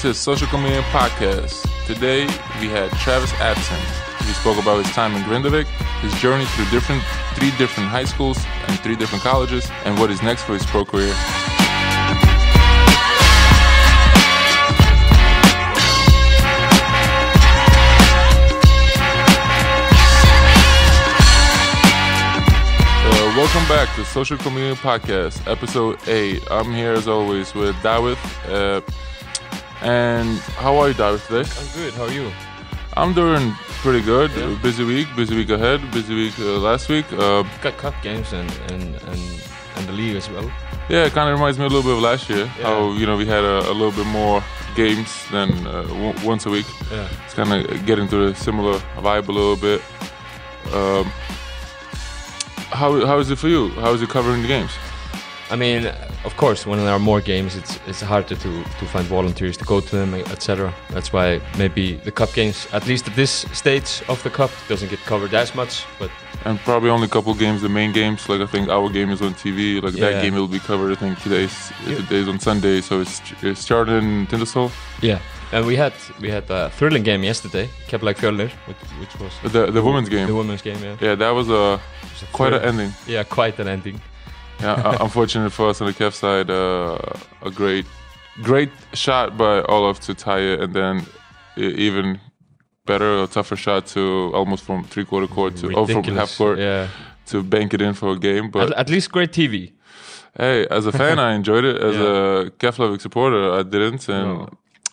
[0.00, 1.68] This is Social Comedian Podcast.
[1.84, 2.24] Today
[2.58, 3.76] we had Travis Adson.
[4.26, 5.66] He spoke about his time in Grindavik,
[6.00, 7.02] his journey through different
[7.34, 10.86] three different high schools and three different colleges, and what is next for his pro
[10.86, 11.12] career.
[23.04, 26.50] Uh, welcome back to Social Community Podcast, episode 8.
[26.50, 28.16] I'm here as always with Dawith.
[28.48, 28.80] Uh,
[29.82, 31.48] and how are you, Dawith, today?
[31.58, 31.94] I'm good.
[31.94, 32.30] How are you?
[32.96, 33.52] I'm doing
[33.82, 34.30] pretty good.
[34.32, 34.56] Yeah.
[34.62, 37.06] Busy week, busy week ahead, busy week uh, last week.
[37.12, 39.20] Uh, Got cup games and and and,
[39.76, 40.50] and the league as well.
[40.88, 42.44] yeah, it kind of reminds me a little bit of last year.
[42.58, 42.64] Yeah.
[42.66, 44.42] How, you know, we had a, a little bit more
[44.74, 46.66] games than uh, w- once a week.
[46.90, 47.08] Yeah.
[47.24, 49.80] It's kind of getting to a similar vibe a little bit.
[50.74, 51.04] Um,
[52.72, 53.70] how, how is it for you?
[53.80, 54.70] How is it covering the games?
[55.52, 55.86] I mean,
[56.24, 59.64] of course, when there are more games, it's it's harder to to find volunteers to
[59.64, 60.72] go to them, etc.
[60.94, 64.90] That's why maybe the cup games, at least at this stage of the cup, doesn't
[64.90, 65.84] get covered as much.
[65.98, 66.10] But
[66.44, 68.28] And probably only a couple games, the main games.
[68.28, 69.80] Like I think our game is on TV.
[69.82, 70.92] Like that game will be covered.
[70.92, 71.96] I think today's Yeah.
[71.96, 74.70] today's on Sunday, so it's it's started in Tindastóll.
[75.02, 75.18] yeah,
[75.52, 79.72] and we had we had a thrilling game yesterday, Keflavík Fjölnir, which, which was The
[79.72, 80.26] the women's game.
[80.26, 80.78] the women's game.
[80.84, 81.80] Yeah, Yeah, that was a
[82.12, 82.92] was a quite an ending.
[83.08, 84.00] Yeah, quite an ending.
[84.62, 86.98] Yeah, uh, unfortunate for us on the Kev side, uh,
[87.48, 87.86] a great
[88.42, 91.06] great shot by Olaf to tie it, and then
[91.56, 92.20] even
[92.86, 96.58] better, a tougher shot to almost from three quarter court to oh, from half court
[96.58, 96.88] Yeah,
[97.26, 98.50] to bank it in for a game.
[98.50, 99.72] But at, at least great TV.
[100.36, 101.76] hey, as a fan, I enjoyed it.
[101.76, 104.48] As a Keflavik supporter, I didn't, and No.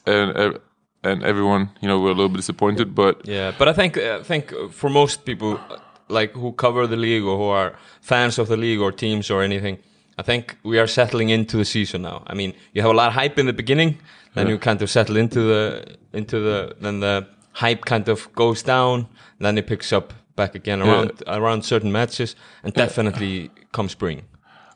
[0.06, 0.60] and
[1.04, 2.96] and everyone, you know, were a little bit disappointed.
[2.96, 5.78] But Yeah, but I think I think for most people, uh,
[6.10, 9.42] like who cover the league or who are fans of the league or teams or
[9.44, 9.78] anything,
[10.18, 12.24] I think we are settling into the season now.
[12.28, 13.98] I mean, you have a lot of hype in the beginning,
[14.36, 18.64] then you kind of settle into the into the then the hype kind of goes
[18.64, 19.08] down,
[19.40, 24.22] then it picks up back again around around certain matches, and definitely come spring.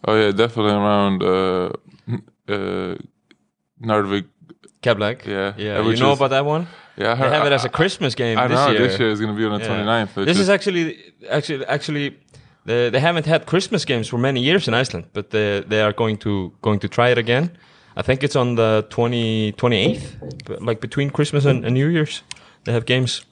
[0.08, 1.70] oh yeah, definitely around uh,
[2.50, 2.96] uh,
[3.84, 4.26] Njarðvík.
[4.84, 6.66] Keflavík, Yeah, yeah, you know is- about that one?
[6.98, 8.88] Yeah, I They heard, have it as a Christmas game I this know year.
[8.88, 9.84] this year is going to be on the Yeah.
[9.84, 10.16] 29th.
[10.16, 10.98] which This is actually
[11.30, 12.18] actually actually
[12.66, 15.94] they, they haven't had Christmas games for many years in Iceland, but they they are
[15.94, 17.50] going to going to try it again.
[17.98, 22.24] I think it's on the 20, 28th, like between Christmas and, and New Year's,
[22.64, 23.26] they have games.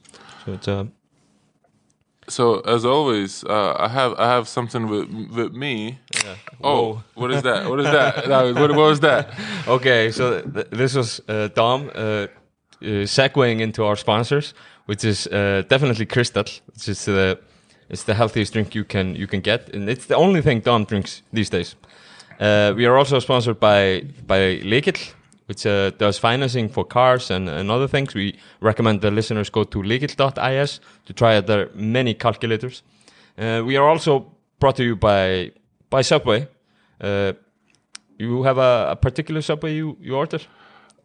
[0.45, 0.85] So it's uh,
[2.27, 5.07] So as always, uh, I have I have something with
[5.37, 5.99] with me.
[6.25, 6.35] Yeah.
[6.63, 7.69] Oh, what is that?
[7.69, 8.27] What is that?
[8.55, 9.29] What, what was that?
[9.67, 10.11] okay.
[10.11, 12.27] So th- this was uh, Dom uh, uh,
[13.05, 14.53] segueing into our sponsors,
[14.85, 17.39] which is uh, definitely Kristall, which is the
[17.89, 20.85] it's the healthiest drink you can you can get, and it's the only thing Dom
[20.85, 21.75] drinks these days.
[22.39, 25.13] Uh, we are also sponsored by by Lykill,
[25.47, 28.13] which uh, does financing for cars and, and other things.
[28.13, 32.83] We recommend the listeners go to lykill.is to try out their many calculators.
[33.37, 35.51] Uh, we are also brought to you by
[35.89, 36.47] by Subway.
[37.01, 37.33] Uh,
[38.17, 40.39] you have a, a particular Subway you, you order?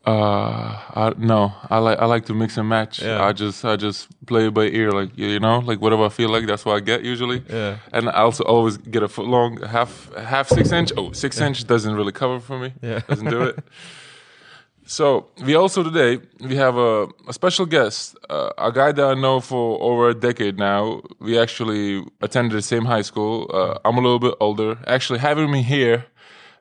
[0.07, 3.01] Uh, I, no, I like I like to mix and match.
[3.01, 3.25] Yeah.
[3.25, 6.29] I just I just play it by ear, like you know, like whatever I feel
[6.29, 7.43] like, that's what I get usually.
[7.49, 7.79] Yeah.
[7.93, 10.93] And I also always get a foot long, half half six inch.
[10.97, 12.75] Oh, six inch doesn't really cover for me.
[12.83, 13.01] Yeah.
[13.09, 13.59] doesn't do it.
[14.87, 19.15] So we also today we have a, a special guest, uh, a guy that I
[19.15, 21.01] know for over a decade now.
[21.21, 23.51] We actually attended the same high school.
[23.53, 24.77] Uh, I'm a little bit older.
[24.87, 26.05] Actually, having me here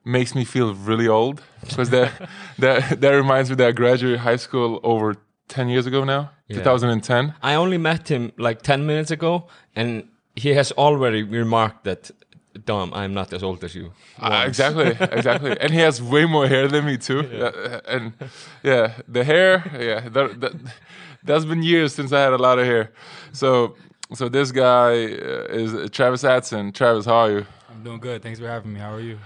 [0.06, 2.12] makes me feel really old because that
[2.60, 5.16] that that reminds me that I graduated high school over
[5.48, 7.34] ten years ago now, 2010.
[7.42, 12.12] I only met him like 10 minutes ago, and he has already remarked that,
[12.66, 13.92] Dom, I'm not as old as you.
[14.20, 15.58] Uh, exactly, exactly.
[15.62, 17.20] and he has way more hair than me too.
[17.20, 18.14] Uh, and
[18.64, 20.54] yeah, the hair, yeah, that, that
[21.24, 22.92] that's been years since I had a lot of hair.
[23.32, 23.76] So
[24.14, 26.74] so this guy uh, is Travis Atson.
[26.74, 27.46] Travis, how are you?
[27.70, 28.22] I'm doing good.
[28.22, 28.80] Thanks for having me.
[28.80, 29.18] How are you?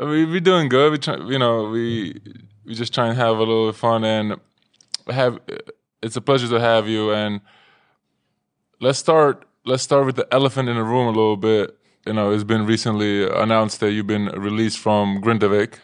[0.00, 0.92] Uh, We we doing good.
[0.92, 2.20] We try, you know, we
[2.64, 4.36] we just trying to have a little fun and
[5.08, 5.40] have.
[6.02, 7.12] It's a pleasure to have you.
[7.12, 7.40] And
[8.80, 9.44] let's start.
[9.64, 11.76] Let's start with the elephant in the room a little bit.
[12.06, 15.74] You know, it's been recently announced that you've been released from Grindavik.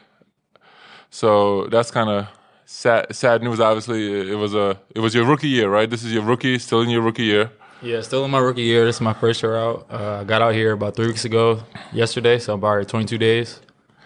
[1.11, 2.29] So that's kind of
[2.65, 3.15] sad.
[3.15, 3.61] Sad news.
[3.61, 4.79] Obviously, it was a.
[4.95, 5.89] It was your rookie year, right?
[5.91, 7.51] This is your rookie, still in your rookie year.
[7.83, 8.85] Yeah, still in my rookie year.
[8.85, 9.87] This is my first year out.
[9.91, 13.61] Uh, I got out here about three weeks ago, yesterday, so about 22 days.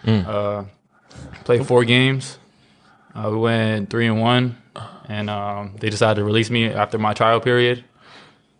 [0.04, 0.64] Uh,
[1.44, 2.38] played four games.
[3.14, 4.56] Uh, we went three and one,
[5.08, 7.84] and um, they decided to release me after my trial period.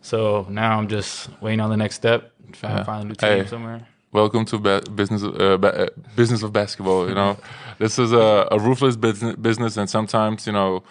[0.00, 3.28] So now I'm just waiting on the next step, trying to find a new team
[3.42, 3.46] Hey.
[3.46, 3.86] somewhere.
[4.12, 7.08] welcome to ba- business uh, ba- uh, business of basketball.
[7.08, 7.36] You know,
[7.78, 10.82] this is a, a ruthless business, business, and sometimes you know,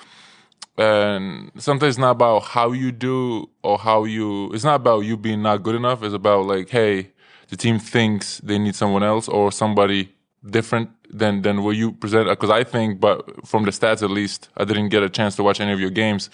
[0.78, 4.52] and sometimes it's not about how you do or how you.
[4.54, 6.04] It's not about you being not good enough.
[6.04, 7.12] It's about like, hey,
[7.50, 10.14] the team thinks they need someone else or somebody
[10.50, 12.30] different than than what you present.
[12.30, 15.44] Because I think, but from the stats at least, I didn't get a chance to
[15.44, 16.30] watch any of your games,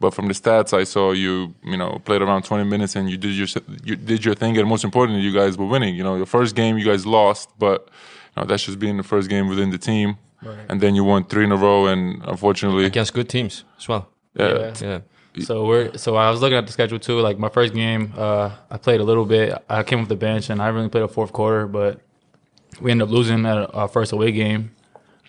[0.00, 3.16] but from the stats, I saw you, you know, played around 20 minutes and you
[3.16, 3.48] did your
[3.84, 4.56] you did your thing.
[4.58, 5.94] And most importantly, you guys were winning.
[5.94, 7.88] You know, your first game you guys lost, but
[8.36, 10.16] you know, that's just being the first game within the team.
[10.68, 14.10] And then you won three in a row, and unfortunately, against good teams as well.
[14.34, 15.00] yeah, Yeah.
[15.34, 15.44] Yeah.
[15.44, 17.18] So we're so I was looking at the schedule too.
[17.20, 19.52] Like my first game, uh, I played a little bit.
[19.68, 22.00] I came off the bench and I really played a fourth quarter, but
[22.80, 24.70] we ended up losing at our first away game.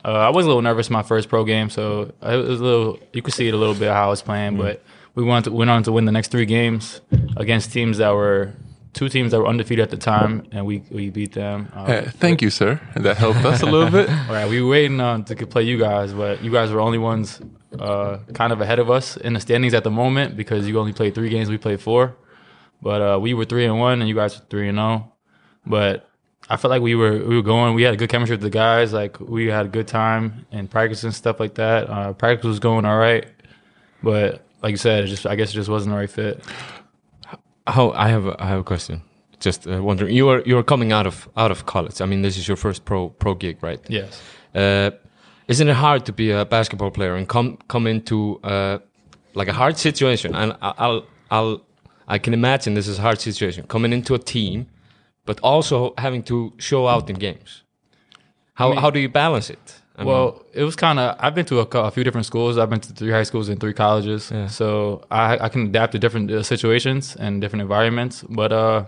[0.03, 2.99] Uh, I was a little nervous my first pro game, so it was a little.
[3.13, 4.83] You could see it a little bit how I was playing, but
[5.15, 7.01] we went to, went on to win the next three games
[7.37, 8.53] against teams that were
[8.93, 11.71] two teams that were undefeated at the time, and we we beat them.
[11.75, 12.79] Uh, Uh, thank you, sir.
[12.95, 14.07] That helped us a little bit.
[14.09, 16.97] all right, we were waiting on to play you guys, but you guys were only
[16.99, 17.41] ones
[17.79, 20.93] uh, kind of ahead of us in the standings at the moment because you only
[20.93, 22.15] played three games, we played four.
[22.81, 25.11] But uh, we were three and one, and you guys were three and zero.
[25.65, 26.07] But
[26.49, 27.73] I felt like we were we were going.
[27.73, 28.93] We had a good chemistry with the guys.
[28.93, 31.89] Like we had a good time in practice and stuff like that.
[31.89, 33.25] Uh, practice was going all right,
[34.03, 36.43] but like you said, it just I guess it just wasn't the right fit.
[37.67, 39.01] How I have a, I have a question.
[39.39, 41.99] Just uh, wondering, you are you are coming out of out of college.
[41.99, 43.79] I mean, this is your first pro pro gig, right?
[43.87, 44.21] Yes.
[44.53, 44.91] Uh,
[45.47, 48.79] isn't it hard to be a basketball player and come come into uh,
[49.33, 50.35] like a hard situation?
[50.35, 51.61] And I'll I'll
[52.07, 54.67] I can imagine this is a hard situation coming into a team,
[55.25, 57.63] but also having to show out in games.
[58.53, 59.81] How mean- how do you balance it?
[59.97, 61.15] I mean, Well, it was kind of.
[61.19, 62.57] I've been to a, a few different schools.
[62.57, 64.47] I've been to three high schools and three colleges, Yeah.
[64.47, 68.21] so I, I can adapt to different uh, situations and different environments.
[68.23, 68.85] But uh,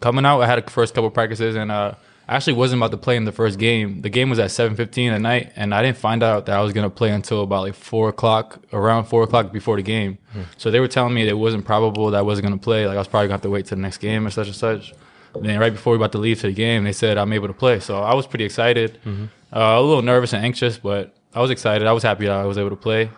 [0.00, 1.94] coming out, I had a first couple practices, and uh,
[2.28, 4.02] I actually wasn't about to play in the first game.
[4.02, 6.62] The game was at seven fifteen at night, and I didn't find out that I
[6.62, 10.18] was gonna play until about like four o'clock, around four o'clock before the game.
[10.56, 12.86] So they were telling me that it wasn't probable that I wasn't gonna play.
[12.86, 14.56] Like I was probably gonna have to wait till the next game or such and
[14.56, 14.94] such.
[15.34, 17.32] And then right before we were about to leave to the game, they said I'm
[17.32, 17.80] able to play.
[17.80, 18.98] So I was pretty excited.
[19.06, 19.20] Uh,
[19.52, 21.86] a little nervous and anxious, but I was excited.
[21.86, 23.10] I was happy that I was able to play.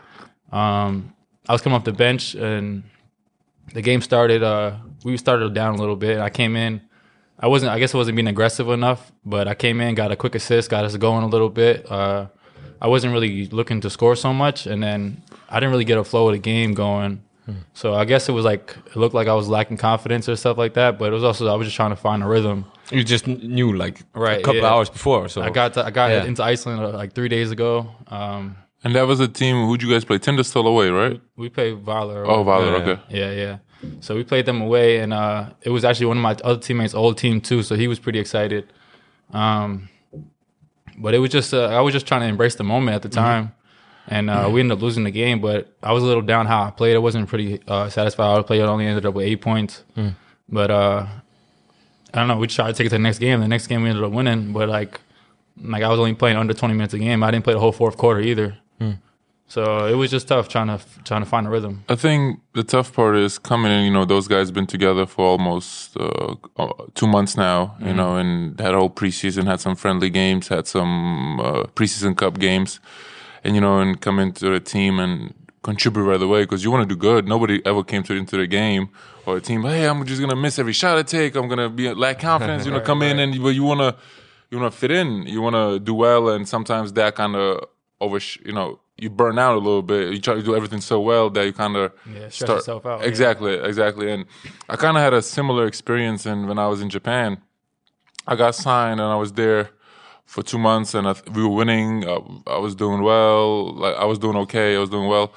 [0.52, 1.12] Um,
[1.48, 2.84] I was coming off the bench and
[3.72, 4.42] the game started.
[4.42, 6.18] Uh, we started down a little bit.
[6.18, 6.80] I came in.
[7.38, 7.72] I wasn't.
[7.72, 10.70] I guess I wasn't being aggressive enough, but I came in, got a quick assist,
[10.70, 11.90] got us going a little bit.
[11.90, 12.28] Uh,
[12.80, 16.04] I wasn't really looking to score so much, and then I didn't really get a
[16.04, 17.23] flow of the game going.
[17.74, 20.56] So I guess it was like it looked like I was lacking confidence or stuff
[20.56, 22.64] like that, but it was also I was just trying to find a rhythm.
[22.90, 24.70] you just knew like Right, a couple yeah.
[24.72, 25.28] hours before.
[25.28, 26.24] So I got to, I got Yeah.
[26.24, 27.90] into Iceland uh, like three days ago.
[28.08, 29.66] Um, And that was a team.
[29.66, 30.18] Who'd you guys play?
[30.18, 31.20] Tindastóll away, right?
[31.36, 32.24] we played Valur.
[32.26, 32.70] Oh, Valur.
[32.70, 33.02] Yeah, Okay.
[33.20, 33.56] Yeah, yeah.
[34.00, 36.94] So we played them away, and uh, it was actually one of my other teammates'
[36.94, 37.62] old team too.
[37.62, 38.64] So he was pretty excited.
[39.32, 39.88] Um,
[40.98, 43.08] but it was just uh, I was just trying to embrace the moment at the
[43.08, 43.52] time,
[44.08, 45.40] and uh, we ended up losing the game.
[45.40, 46.94] But I was a little down how I played.
[46.94, 48.38] I wasn't pretty uh, satisfied.
[48.38, 49.82] I played I only ended up with eight points,
[50.48, 51.06] but uh,
[52.12, 52.36] I don't know.
[52.38, 53.40] We tried to take it to the next game.
[53.40, 55.00] The next game we ended up winning, but like
[55.62, 57.22] like I was only playing under twenty minutes a game.
[57.22, 58.58] I didn't play the whole fourth quarter either.
[59.46, 61.84] So it was just tough trying to trying to find a rhythm.
[61.88, 63.84] I think the tough part is coming in.
[63.84, 67.76] You know, those guys been together for almost uh, uh, two months now.
[67.78, 72.16] You know, and had a whole preseason, had some friendly games, had some uh, preseason
[72.16, 72.80] cup games,
[73.44, 76.88] and you know, and come into the team and contribute right away because you want
[76.88, 77.26] to do good.
[77.28, 78.88] Nobody ever came to into the game
[79.26, 79.62] or a team.
[79.62, 81.36] Hey, I'm just gonna miss every shot I take.
[81.36, 82.66] I'm gonna be lack confidence.
[82.66, 83.96] You know, come in and but you wanna
[84.50, 85.26] you wanna fit in.
[85.26, 87.64] You wanna do well, and sometimes that kind of
[88.00, 88.18] over.
[88.44, 90.12] You know, you burn out a little bit.
[90.12, 93.00] You try to do everything so well that you kind of Yeah, stress yourself out,
[93.00, 93.06] yeah.
[93.06, 94.10] Exactly, exactly.
[94.10, 94.26] And
[94.68, 96.26] I kind of had a similar experience.
[96.26, 97.38] And when I was in Japan,
[98.26, 99.70] I got signed and I was there
[100.24, 102.04] for two months, and I, we were winning.
[102.06, 103.72] Uh, I was doing well.
[103.74, 104.76] Like I was doing okay.
[104.76, 105.32] I was doing well.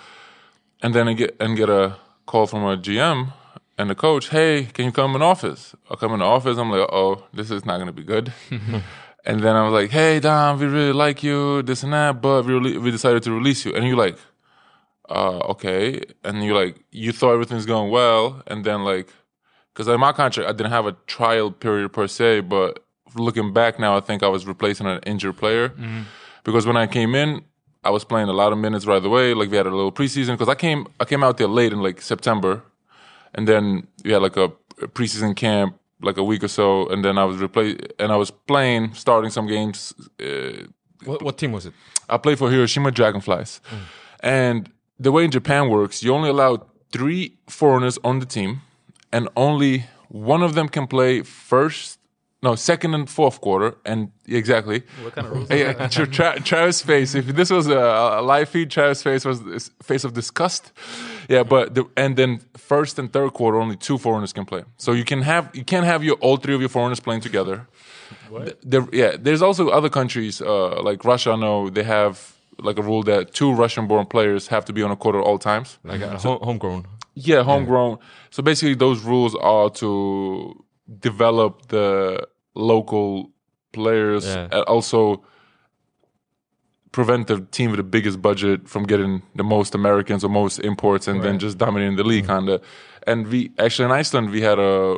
[0.81, 3.33] And then I get and get a call from a GM
[3.77, 4.29] and the coach.
[4.29, 5.75] Hey, can you come in office?
[5.89, 6.57] I come in the office.
[6.57, 8.33] I'm like, oh, this is not gonna be good.
[9.25, 12.45] and then I was like, hey, Dom, we really like you, this and that, but
[12.45, 13.75] we we decided to release you.
[13.75, 14.17] And you're like,
[15.09, 16.01] uh, okay.
[16.23, 19.09] And you're like, you thought everything's going well, and then like,
[19.73, 22.83] because in my contract, I didn't have a trial period per se, but
[23.19, 25.73] looking back now, I think I was replacing an injured player
[26.43, 27.41] because when I came in,
[27.83, 29.33] I was playing a lot of minutes right away.
[29.33, 31.81] Like we had a little preseason because I came I came out there late in
[31.81, 32.63] like September,
[33.33, 34.51] and then we had like a
[34.87, 38.31] preseason camp like a week or so, and then I was replaced and I was
[38.31, 39.93] playing, starting some games.
[40.19, 40.67] Uh,
[41.05, 41.73] what, what team was it?
[42.09, 43.61] I played for Hiroshima Dragonflies.
[44.21, 44.69] And
[44.99, 48.61] the way in Japan works, you only allow three foreigners on the team,
[49.11, 51.96] and only one of them can play first
[52.41, 54.83] no second and fourth quarter, and exactly.
[55.03, 55.49] What kind of rules?
[55.49, 57.15] Yeah, Tra- Tra- Travis' face.
[57.15, 57.79] If this was a,
[58.19, 60.71] a live feed, Travis' face was this face of disgust.
[61.29, 64.63] Yeah, but the, and then first and third quarter, only two foreigners can play.
[64.77, 67.67] So you can have you can't have your all three of your foreigners playing together.
[68.29, 68.57] What?
[68.61, 71.31] There, yeah, there's also other countries uh, like Russia.
[71.31, 74.91] I know they have like a rule that two Russian-born players have to be on
[74.91, 75.77] a court at all times.
[75.83, 76.87] Like a home, homegrown.
[77.15, 77.97] Yeah, homegrown.
[78.29, 80.63] So basically, those rules are to
[80.99, 83.29] develop the local
[83.71, 84.43] players Yeah.
[84.51, 85.23] and also
[86.91, 91.07] prevent the team with the biggest budget from getting the most Americans or most imports
[91.07, 92.61] and then just dominating the league, kind of.
[93.05, 94.97] And we actually in Iceland we had uh,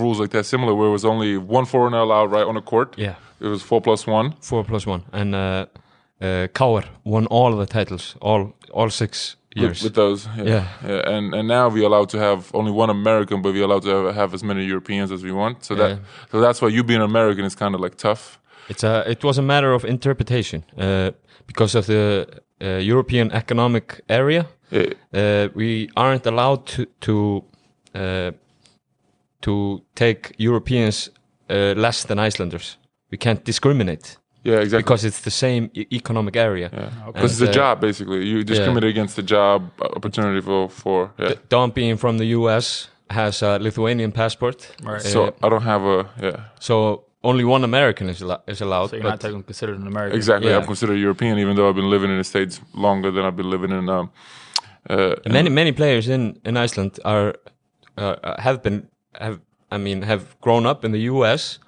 [0.00, 2.94] rules like that similar where it was only one foreigner allowed right on the court.
[2.98, 3.14] Yeah.
[3.40, 4.34] It was four plus one.
[4.40, 5.02] Four plus one.
[5.12, 5.66] And uh,
[6.20, 9.82] uh, KR won all the titles, all all six years.
[9.82, 10.26] with, those.
[10.36, 10.44] Yeah.
[10.44, 10.66] Yeah.
[10.86, 11.16] yeah.
[11.16, 14.14] And and now we're allowed to have only one American, but we're allowed to have,
[14.14, 15.64] have as many Europeans as we want.
[15.64, 15.98] So that
[16.30, 18.38] so that's why you being American is kind of like tough.
[18.68, 21.10] It's a, it was a matter of interpretation uh,
[21.46, 22.26] because of the
[22.60, 24.46] uh, European Economic Area.
[25.12, 27.44] Uh, we aren't allowed to to
[27.94, 28.30] uh,
[29.40, 31.10] to take Europeans
[31.50, 32.78] uh, less than Icelanders.
[33.10, 34.82] We can't discriminate Yeah, exactly.
[34.82, 36.68] because it's the same e- economic area.
[36.72, 36.80] yeah.
[37.08, 37.12] Okay.
[37.12, 38.24] Because it's a uh, job basically.
[38.26, 39.62] You discriminate against the job
[39.96, 41.34] opportunity for for yeah.
[41.48, 42.88] Dom being from the U.S.
[43.10, 45.02] has a Lithuanian passport, Right.
[45.02, 46.40] So uh, I don't have a yeah.
[46.60, 48.90] so only one American is, allo- is allowed.
[48.90, 50.16] so you're but- not technically considered an American.
[50.16, 50.50] Exactly.
[50.50, 50.58] Yeah.
[50.60, 53.50] I'm considered European even though I've been living in the States longer than I've been
[53.50, 54.10] living in um
[54.90, 57.34] uh many many players in in Iceland are
[57.96, 58.88] uh, have been
[59.20, 59.38] have
[59.74, 61.58] I mean have grown up in the U.S.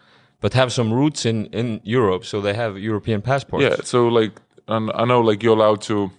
[0.41, 3.65] but have some roots in in Europe, so they have European passports.
[3.65, 4.33] Yeah, so like
[4.69, 6.11] and I know like you're allowed to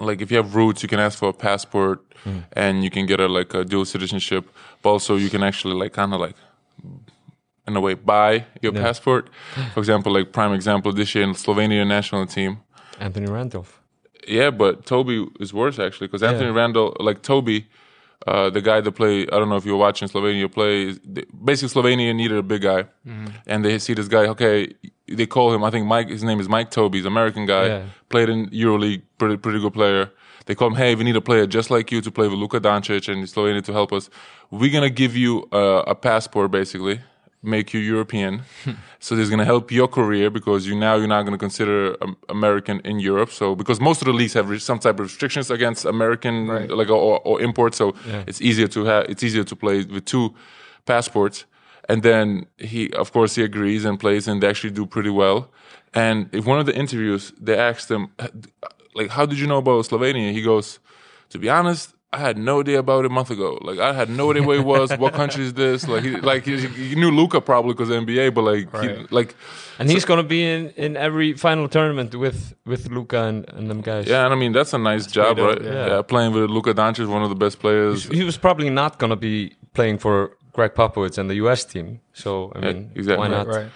[0.00, 2.38] like if you have roots you can ask for a passport Hmm.
[2.56, 4.44] and you can get a like a dual citizenship
[4.82, 6.34] but also you can actually like kind of like
[7.68, 8.82] in a way buy your Yeah.
[8.82, 9.28] passport
[9.74, 12.56] for example like prime example this year in Slovenia national team
[12.98, 13.80] Anthony Randolph.
[14.26, 16.56] yeah but Tobey is worse actually because Anthony Yeah.
[16.60, 17.66] Randall like Tobey
[18.26, 20.94] uh, the guy that play I don't know if you're watching Slovenia play
[21.44, 22.84] basically Slovenia needed a big guy.
[23.46, 24.74] And they see this guy okay
[25.06, 27.66] they call him I think Mike his name is Mike Tobey he's an American guy
[27.66, 27.82] Yeah.
[28.08, 30.10] played in EuroLeague pretty pretty good player.
[30.46, 32.60] They call him hey we need a player just like you to play with Luka
[32.60, 34.10] Doncic and Slovenia to help us.
[34.50, 37.00] We're gonna give you uh, a passport basically
[37.42, 38.42] make you European.
[39.00, 42.16] So this is gonna help your career because you now you're not gonna consider um,
[42.28, 43.30] American in Europe.
[43.30, 46.68] So because most of the leagues have re- some type of restrictions against American Right.
[46.70, 47.74] like or, or import.
[47.76, 48.24] So Yeah.
[48.26, 50.34] it's easier to have it's easier to play with two
[50.84, 51.44] passports.
[51.88, 55.48] And then he of course he agrees and plays and they actually do pretty well.
[55.94, 58.08] And if one of the interviews they asked him
[58.94, 60.32] like how did you know about Slovenia?
[60.32, 60.80] He goes
[61.30, 63.58] to be honest I had no idea about it a month ago.
[63.60, 64.90] Like I had no idea where he was.
[64.96, 65.86] what country is this?
[65.86, 69.34] Like, he, like he, he knew Luka probably because of NBA, but like, he, like,
[69.78, 73.82] And he's gonna be in, in every final tournament with with Luka and, and them
[73.82, 74.06] guys.
[74.06, 74.24] yeah.
[74.24, 75.58] And I mean, that's a nice job, right?
[75.58, 75.86] dope, Yeah.
[75.96, 76.02] yeah.
[76.02, 78.04] playing with Luka Doncic, one of the best players.
[78.08, 81.64] He was probably not gonna be playing for Gregg Popovich and the U.S.
[81.66, 82.00] team.
[82.14, 83.28] So I Yeah, mean, exactly.
[83.28, 83.46] why not?
[83.48, 83.68] right.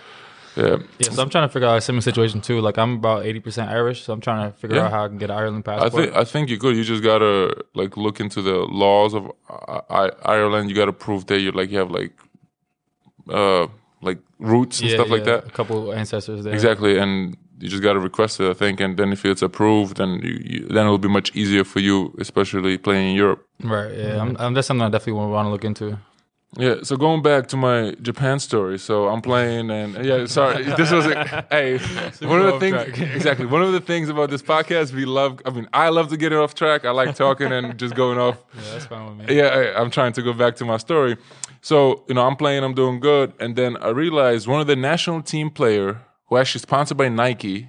[0.57, 2.61] Yeah, Yeah, so I'm trying to figure out a similar situation too.
[2.61, 4.85] Like I'm about 80% Irish, so I'm trying to figure Yeah.
[4.87, 5.93] out how I can get an Ireland passport.
[5.95, 6.77] I think I think you could.
[6.77, 10.69] You just gotta like look into the laws of I- I- Ireland.
[10.69, 12.13] You gotta prove that you like you have like,
[13.29, 13.67] uh,
[14.03, 15.47] like roots and stuff like that.
[15.47, 16.53] A couple ancestors there.
[16.53, 19.97] Exactly, and you just got to request it, I think, and then if it's approved,
[19.99, 23.47] then you, you, then it'll be much easier for you, especially playing in Europe.
[23.63, 23.95] Right.
[23.97, 24.21] Yeah.
[24.21, 25.97] I'm, I'm, that's something I definitely want to look into.
[26.59, 26.77] Yeah.
[26.83, 31.07] So going back to my Japan story, so I'm playing, and yeah, sorry, this was
[31.07, 31.79] a, hey,
[32.27, 35.41] one of the things exactly one of the things about this podcast we love.
[35.47, 36.85] I mean, I love to get it off track.
[36.85, 38.37] I like talking and just going off.
[38.55, 39.37] Yeah, that's fine with me.
[39.37, 41.17] yeah, I- I'm trying to go back to my story.
[41.63, 43.33] So, you know, I'm playing, I'm doing good.
[43.39, 47.69] And then I realized one of the national team player who actually sponsored by Nike,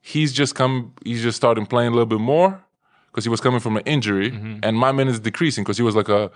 [0.00, 2.62] he's just come, he's just starting playing a little bit more
[3.10, 4.32] because he was coming from an injury.
[4.32, 4.58] Mm-hmm.
[4.64, 6.30] And my minutes decreasing because he was like a,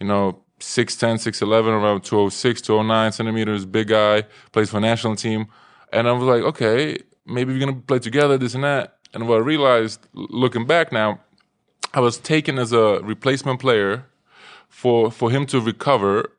[0.00, 5.46] you know, 6'10, 6'11, around 206, 209 centimeters, big guy, plays for national team.
[5.92, 8.98] And I was like, okay, maybe we're going to play together, this and that.
[9.12, 11.20] And what I realized, looking back now,
[11.92, 14.06] I was taken as a replacement player
[14.68, 16.32] for for him to recover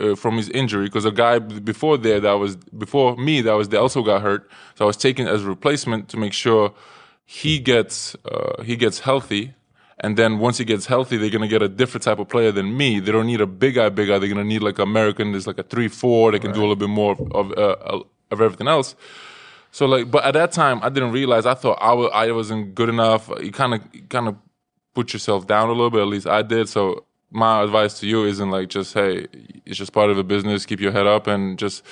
[0.00, 3.68] uh, from his injury because a guy before there that was before me that was
[3.68, 4.50] there also got hurt.
[4.74, 6.72] So I was taken as a replacement to make sure
[7.26, 9.54] he gets uh, he gets healthy.
[10.02, 12.76] And then once he gets healthy, they're gonna get a different type of player than
[12.76, 12.98] me.
[12.98, 14.18] They don't need a big guy, big guy.
[14.18, 15.32] They're gonna need like American.
[15.32, 16.32] There's like a three four.
[16.32, 18.96] They can do a little bit more of uh, of everything else.
[19.70, 21.46] So like, but at that time, I didn't realize.
[21.46, 23.30] I thought I was I wasn't good enough.
[23.40, 24.36] You kind of kind of
[24.94, 26.00] put yourself down a little bit.
[26.00, 26.68] At least I did.
[26.68, 29.26] So my advice to you isn't like just hey,
[29.64, 30.66] it's just part of the business.
[30.66, 31.84] Keep your head up and just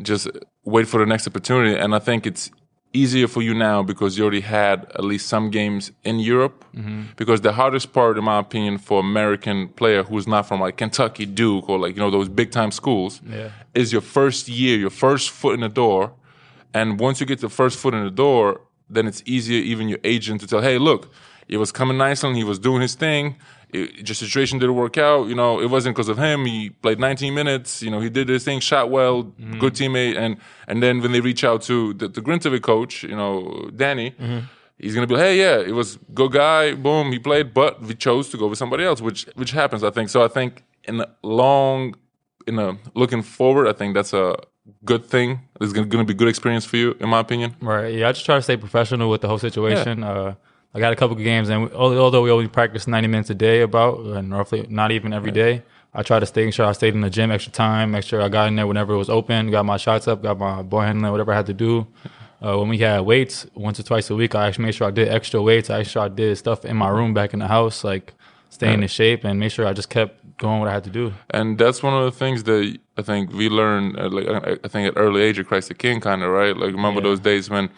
[0.00, 0.28] just
[0.64, 1.76] wait for the next opportunity.
[1.76, 2.50] And I think it's
[2.92, 6.64] easier for you now because you already had at least some games in Europe.
[6.74, 7.02] Mm-hmm.
[7.16, 11.26] Because the hardest part, in my opinion, for American player who's not from like Kentucky,
[11.26, 13.50] Duke, or like you know those big time schools, Yeah.
[13.74, 16.12] is your first year, your first foot in the door.
[16.74, 19.98] And once you get the first foot in the door, then it's easier, even your
[20.04, 21.12] agent, to tell, hey, look,
[21.48, 23.36] it was coming nice and he was doing his thing.
[23.72, 25.28] It, just situation didn't work out.
[25.28, 26.44] You know, it wasn't because of him.
[26.44, 27.82] He played 19 minutes.
[27.82, 29.22] You know, he did his thing, shot well,
[29.58, 30.16] good teammate.
[30.16, 30.36] And
[30.66, 34.14] and then when they reach out to the, the Grindavik coach, you know, Danny,
[34.78, 36.74] he's gonna be like, hey, yeah, it was good guy.
[36.74, 39.90] Boom, he played, but we chose to go with somebody else, which which happens, I
[39.90, 40.08] think.
[40.10, 41.94] So I think in the long,
[42.46, 44.36] in a looking forward, I think that's a
[44.84, 45.40] good thing.
[45.60, 47.56] It's gonna, gonna be good experience for you, in my opinion.
[47.60, 47.94] Right.
[47.94, 50.02] Yeah, I just try to stay professional with the whole situation.
[50.02, 50.34] Uh,
[50.72, 53.34] I got a couple of games, and we, although we only practice ninety minutes a
[53.34, 55.62] day, about and roughly not even every day.
[55.92, 58.28] I tried to stay sure I stayed in the gym extra time, make sure I
[58.28, 61.10] got in there whenever it was open, got my shots up, got my ball handling,
[61.10, 61.88] whatever I had to do.
[62.40, 64.92] Uh, when we had weights once or twice a week, I actually made sure I
[64.92, 65.68] did extra weights.
[65.68, 68.14] I actually I did stuff in my room back in the house, like
[68.50, 71.12] staying in shape, and make sure I just kept doing what I had to do.
[71.30, 74.86] And that's one of the things that I think we learned, uh, like I think
[74.86, 76.56] at early age of Christ the King, kind of right.
[76.56, 77.08] Like remember Yeah.
[77.08, 77.68] those days when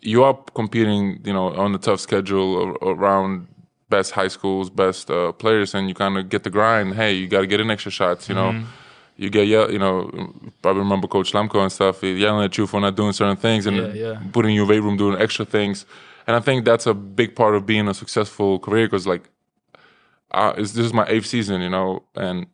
[0.00, 3.48] you are competing, you know, on the tough schedule around
[3.88, 6.94] best high schools, best uh, players, and you kind of get the grind.
[6.94, 8.28] Hey, you got to get in extra shots.
[8.28, 8.66] You know, Mm-hmm.
[9.16, 9.70] you get yell.
[9.70, 10.10] You know,
[10.62, 13.76] probably remember Coach Lemko and stuff yelling at you for not doing certain things and
[13.76, 14.20] Yeah, yeah.
[14.32, 15.86] putting you in your weight room doing extra things.
[16.26, 19.28] And I think that's a big part of being a successful career because like
[20.32, 22.46] uh, it's, this is my eighth season, you know, and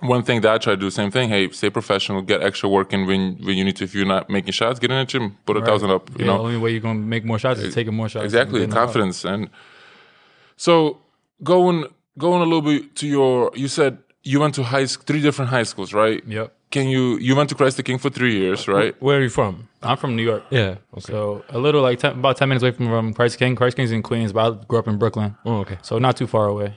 [0.00, 1.28] one thing that I try to do, same thing.
[1.30, 3.84] Hey, stay professional, get extra work in when when you need to.
[3.84, 6.10] If you're not making shots, get in the gym, put a thousand up.
[6.10, 8.24] You yeah, know, the only way you're gonna make more shots is taking more shots.
[8.24, 8.84] exactly getting them up.
[8.86, 9.48] confidence and
[10.56, 10.98] so
[11.42, 11.86] going
[12.18, 13.50] going a little bit to your.
[13.54, 16.22] You said you went to high sc- three different high schools, right?
[16.26, 16.52] Yep.
[16.70, 18.94] Can you you went to Christ the King for three years, right?
[19.00, 19.68] Where are you from?
[19.82, 20.42] I'm from New York.
[20.50, 20.76] Yeah.
[20.94, 21.12] Okay.
[21.12, 23.54] So a little like 10, about ten minutes away from, from Christ King.
[23.54, 25.78] Christ King's in Queens, but I grew up in Brooklyn, oh, okay.
[25.82, 26.74] so not too far away.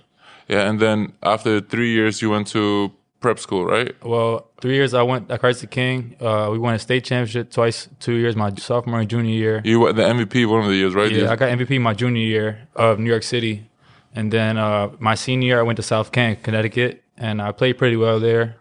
[0.48, 3.95] Yeah, and then after three years, you went to prep school, right?
[4.03, 6.15] Well, three years I went at Christ the King.
[6.19, 7.88] Uh, we won a state championship twice.
[7.99, 9.62] Two years, my sophomore and junior year.
[9.63, 11.12] You were the MVP one of the years, right?
[11.12, 13.69] Yeah, I got MVP my junior year of New York City,
[14.15, 17.77] and then uh, my senior year I went to South Kent, Connecticut, and I played
[17.77, 18.55] pretty well there.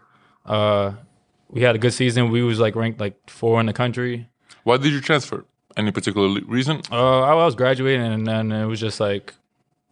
[0.45, 0.93] Uh,
[1.49, 2.29] we had a good season.
[2.29, 4.27] We was like ranked like four in the country.
[4.63, 5.45] Why did you transfer?
[5.77, 6.81] Any particular reason?
[6.91, 9.33] Uh, I was graduating, and then it was just like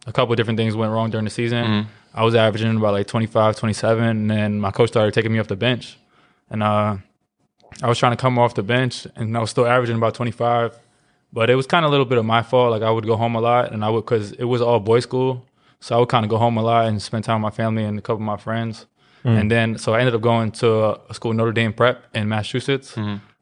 [0.06, 1.88] a couple of different things went wrong during the season.
[2.14, 5.48] I was averaging about like 25, 27, and then my coach started taking me off
[5.48, 5.98] the bench.
[6.50, 6.96] And uh,
[7.82, 10.78] I was trying to come off the bench, and I was still averaging about 25.
[11.32, 12.70] But it was kind of a little bit of my fault.
[12.70, 15.02] Like I would go home a lot, and I would, because it was all boys'
[15.04, 15.44] school.
[15.80, 17.84] So I would kind of go home a lot and spend time with my family
[17.84, 18.86] and a couple of my friends.
[19.24, 22.94] And then, so I ended up going to a school, Notre Dame Prep in Massachusetts.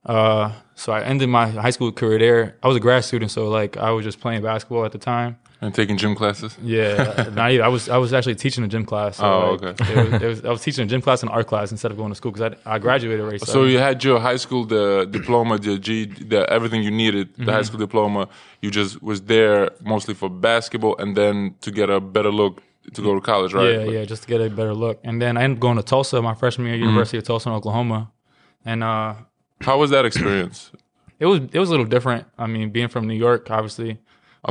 [0.04, 2.56] Uh, so I ended my high school career there.
[2.62, 5.38] I was a grad student, so like I was just playing basketball at the time.
[5.60, 6.54] And taking gym classes?
[6.62, 7.64] Yeah, not even.
[7.64, 9.16] I was I was actually teaching a gym class.
[9.16, 9.92] So Oh, like, okay.
[9.94, 11.96] It was, it was, I was teaching a gym class and art class instead of
[11.96, 13.38] going to school because I, I graduated already.
[13.38, 17.40] So you had your high school the diploma, the G, the everything you needed, the
[17.42, 17.50] Mm-hmm.
[17.50, 18.28] high school diploma.
[18.60, 23.00] You just was there mostly for basketball, and then to get a better look to
[23.02, 23.72] go to college, right?
[23.72, 25.00] yeah, yeah, just to get a better look.
[25.04, 26.84] And then I ended up going to Tulsa my freshman year, Mm-hmm.
[26.88, 28.12] University of Tulsa in Oklahoma,
[28.64, 29.14] and uh,
[29.62, 30.70] How was that experience?
[31.18, 32.26] it was it was a little different.
[32.38, 33.98] I mean, being from New York, obviously.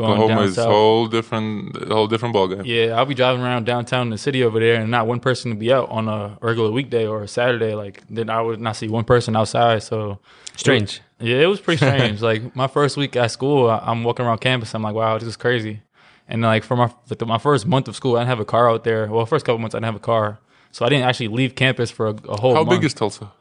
[0.01, 2.63] Going Oklahoma is a whole different, a whole different ballgame.
[2.65, 5.51] Yeah, I'll be driving around downtown in the city over there, and not one person
[5.51, 7.73] to be out on a regular weekday or a Saturday.
[7.75, 9.83] Like then I would not see one person outside.
[9.83, 10.19] So
[10.55, 11.01] Strange.
[11.19, 12.21] yeah, it was pretty strange.
[12.21, 14.73] like my first week at school, I- I'm walking around campus.
[14.75, 15.81] I'm like, wow, this is crazy.
[16.27, 18.39] And then, like for my for the- my first month of school, I didn't have
[18.39, 19.07] a car out there.
[19.07, 20.39] Well, first couple months I didn't have a car,
[20.71, 22.53] so I didn't actually leave campus for a, a whole.
[22.55, 22.81] How month.
[22.81, 23.31] big is Tulsa?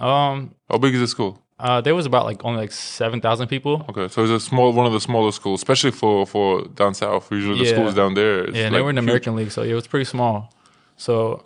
[0.00, 0.54] um?
[0.70, 1.40] How big is the school?
[1.64, 3.86] Uh, there was about like only like seven thousand people.
[3.88, 7.32] Okay, so it's a small, one of the smaller schools, especially for for down south.
[7.32, 7.72] Usually the Yeah.
[7.72, 8.38] schools down there.
[8.50, 9.00] Yeah, and like they were in the.
[9.00, 10.52] American League, so it was pretty small.
[10.98, 11.42] So,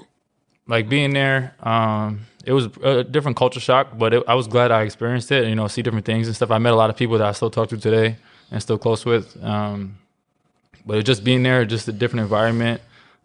[0.66, 4.72] like being there, um, it was a different culture shock, but it, I was glad
[4.72, 5.42] I experienced it.
[5.42, 6.50] And, you know, see different things and stuff.
[6.50, 8.16] I met a lot of people that I still talk to today
[8.50, 9.36] and still close with.
[9.42, 9.98] Um,
[10.84, 12.80] but just being there, just a different environment,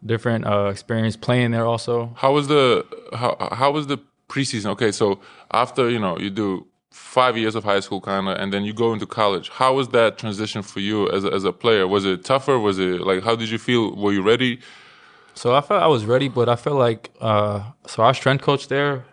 [0.06, 2.12] different uh, experience playing there also.
[2.16, 4.66] How was the how how was the preseason?
[4.74, 5.18] Okay, so
[5.50, 8.72] after you know you do five years of high school, kind of, and then you
[8.72, 9.48] go into college.
[9.50, 11.86] How was that transition for you as a, as a player?
[11.86, 12.58] Was it tougher?
[12.58, 13.94] Was it like how did you feel?
[13.96, 14.60] Were you ready?
[15.34, 18.68] So I felt I was ready, but I felt like uh, so our strength coach
[18.68, 19.04] there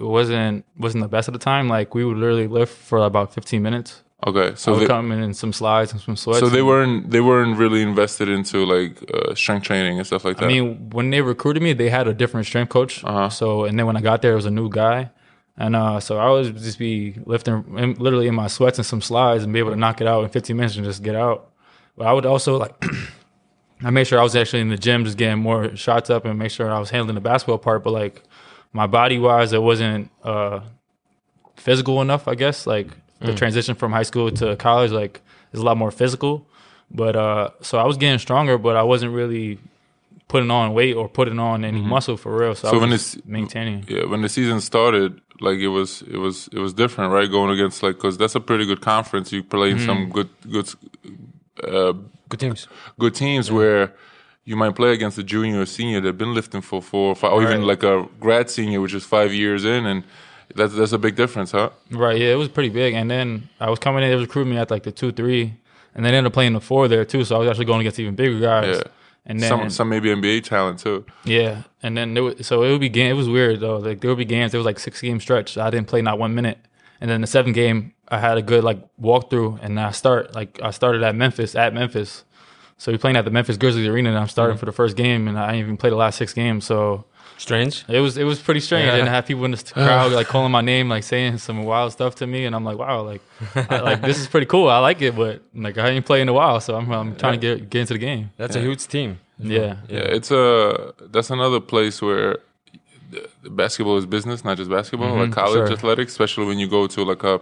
[0.00, 1.68] it wasn't wasn't the best at the time.
[1.68, 4.02] Like we would literally lift for about 15 minutes.
[4.26, 6.40] Okay, I so would they, come in in some slides and some sweats.
[6.40, 10.36] so they weren't they weren't really invested into like uh, strength training and stuff like
[10.38, 10.44] that.
[10.44, 13.02] I mean, when they recruited me, they had a different strength coach.
[13.02, 13.30] Uh-huh.
[13.30, 15.10] So, and then when I got there, it was a new guy,
[15.60, 19.02] And uh, so I would just be lifting in, literally in my sweats and some
[19.02, 21.50] slides and be able to knock it out in 15 minutes and just get out.
[21.98, 22.82] But I would also like,
[23.84, 26.38] I made sure I was actually in the gym just getting more shots up and
[26.38, 27.84] make sure I was handling the basketball part.
[27.84, 28.22] But like
[28.72, 30.60] my body wise, it wasn't uh,
[31.56, 32.66] physical enough, I guess.
[32.66, 32.88] Like
[33.20, 35.20] the transition from high school to college, like
[35.52, 36.46] is a lot more physical.
[36.90, 39.58] But uh, so I was getting stronger, but I wasn't really
[40.26, 42.54] putting on weight or putting on any muscle for real.
[42.54, 43.84] So, So I when was just maintaining.
[43.88, 47.30] Yeah, when the season started, like it was, it was, it was different, right?
[47.30, 49.32] Going against like, cause that's a pretty good conference.
[49.32, 49.86] You play Mm-hmm.
[49.86, 50.68] some good, good,
[51.64, 51.94] uh,
[52.28, 52.68] Good teams.
[52.98, 53.92] good teams where
[54.44, 57.32] you might play against a junior or senior that've been lifting for four or five,
[57.32, 60.04] or even like a grad senior, which is five years in, and
[60.54, 61.70] that's that's a big difference, huh?
[61.90, 62.94] Right, yeah, it was pretty big.
[62.94, 65.54] And then I was coming in, they was recruiting me at like the two, three,
[65.94, 67.24] and then ended up playing the four there too.
[67.24, 68.76] So I was actually going against even bigger guys.
[68.76, 68.82] Yeah.
[69.30, 71.06] And then some some maybe NBA talent too.
[71.22, 73.12] yeah, and then there was, so it would be game.
[73.12, 73.76] It was weird though.
[73.76, 74.50] Like there would be games.
[74.50, 75.56] There was like six game stretch.
[75.56, 76.58] I didn't play not one minute.
[77.00, 80.60] And then the seventh game, I had a good like walkthrough, and I start like
[80.60, 82.24] I started at Memphis at Memphis.
[82.76, 84.60] So we're playing at the Memphis Grizzlies arena, and I'm starting mm-hmm.
[84.60, 86.64] for the first game, and I didn't even play the last six games.
[86.64, 87.04] So
[87.40, 87.84] Strange.
[87.88, 88.96] it was it was pretty strange, Yeah.
[89.00, 91.90] and I had people in the crowd like calling my name, like saying some wild
[91.92, 93.22] stuff to me, and I'm like, wow, like,
[93.54, 94.68] I, like this is pretty cool.
[94.68, 97.40] I like it, but like I ain't playing in a while, so I'm I'm trying
[97.40, 98.30] to get get into the game.
[98.36, 99.18] That's a huge team.
[99.38, 102.36] Yeah, Yeah, it's a that's another place where
[103.10, 105.16] the- the basketball is business, not just basketball.
[105.16, 105.66] Like college Mm-hmm.
[105.68, 105.76] sure.
[105.78, 107.40] athletics, especially when you go to like a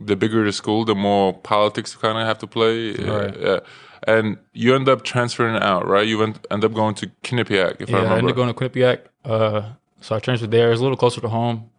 [0.00, 2.92] the bigger the school, the more politics you kind of have to play.
[2.92, 3.36] Right.
[3.38, 3.60] Yeah,
[4.06, 6.06] and you end up transferring out, right?
[6.06, 7.98] You end, end up going to Quinnipiac, if I yeah.
[7.98, 8.14] I remember.
[8.18, 10.72] ended up going to Quinnipiac, uh, so I transferred there.
[10.72, 11.70] It's a little closer to home,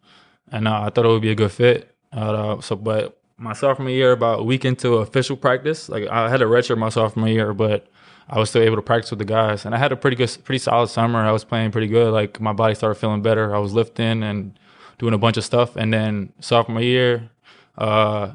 [0.51, 1.95] and uh, I thought it would be a good fit.
[2.11, 6.41] Uh, so, but my sophomore year, about a week into official practice, like I had
[6.41, 7.87] a redshirt my sophomore year, but
[8.29, 10.37] I was still able to practice with the guys, and I had a pretty good,
[10.43, 11.19] pretty solid summer.
[11.19, 12.13] I was playing pretty good.
[12.13, 13.55] Like my body started feeling better.
[13.55, 14.57] I was lifting and
[14.97, 17.29] doing a bunch of stuff, and then sophomore year,
[17.77, 18.33] uh,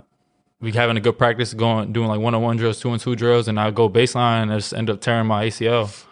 [0.60, 3.14] we having a good practice, going doing like one on one drills, two on two
[3.14, 6.04] drills, and I go baseline and I just end up tearing my ACL.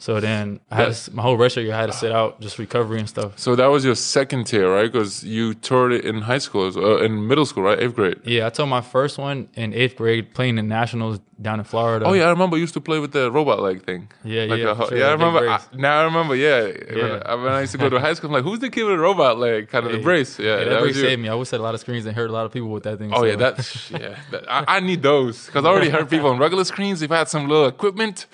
[0.00, 2.40] So then I had to, my whole rest of year I had to sit out,
[2.40, 3.36] just recovery and stuff.
[3.38, 4.90] so that was your second tier, right?
[4.92, 7.78] Because you toured it in high school, uh, in middle school, right?
[7.80, 8.18] Eighth grade.
[8.24, 12.04] Yeah, I told my first one in eighth grade playing in nationals down in Florida.
[12.06, 14.08] Oh yeah, I remember you used to play with the robot leg thing.
[14.24, 15.06] Yeah, Like yeah, a sure, yeah.
[15.08, 15.48] I remember.
[15.48, 16.34] I, now I remember.
[16.34, 17.22] Yeah, When, Yeah.
[17.26, 18.94] I, when I used to go to high school, I'm like, who's the kid with
[18.94, 19.68] the robot leg?
[19.68, 20.38] Kind of the brace.
[20.38, 21.28] Yeah, Yeah, that, that brace saved me.
[21.28, 22.98] I always had a lot of screens and hurt a lot of people with that
[22.98, 23.12] thing.
[23.12, 24.16] Oh so- yeah, that's yeah.
[24.32, 27.02] That, I, I need those because I already hurt people on regular screens.
[27.02, 28.26] If I had some little equipment,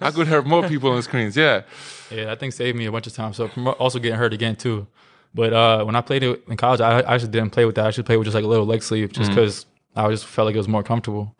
[0.00, 1.62] I could hurt more people on Yeah,
[2.10, 3.36] yeah, that thing saved me a bunch of times.
[3.36, 4.86] So from also getting hurt again too.
[5.34, 7.84] But uh, when I played it in college, I, I actually didn't play with that.
[7.84, 9.20] I actually played with just like a little leg sleeve, Mm-hmm.
[9.22, 11.34] just because I just felt like it was more comfortable.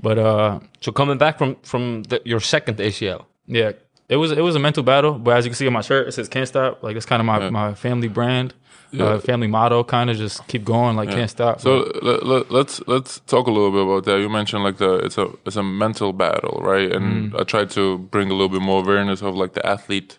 [0.00, 3.24] But uh, So coming back from from the, your second ACL.
[3.46, 3.72] Yeah,
[4.08, 6.08] it was it was a mental battle, but as you can see on my shirt,
[6.08, 7.50] it says "Can't Stop." Like it's kind of my, Yeah.
[7.50, 8.52] my family brand,
[8.90, 9.04] Yeah.
[9.04, 9.82] uh, family motto.
[9.84, 11.60] Kind of just keep going, like can't stop.
[11.60, 14.20] So let, let, let's let's talk a little bit about that.
[14.20, 16.90] You mentioned like the it's a it's a mental battle, right?
[16.92, 17.40] And Mm-hmm.
[17.40, 20.18] I tried to bring a little bit more awareness of like the athlete,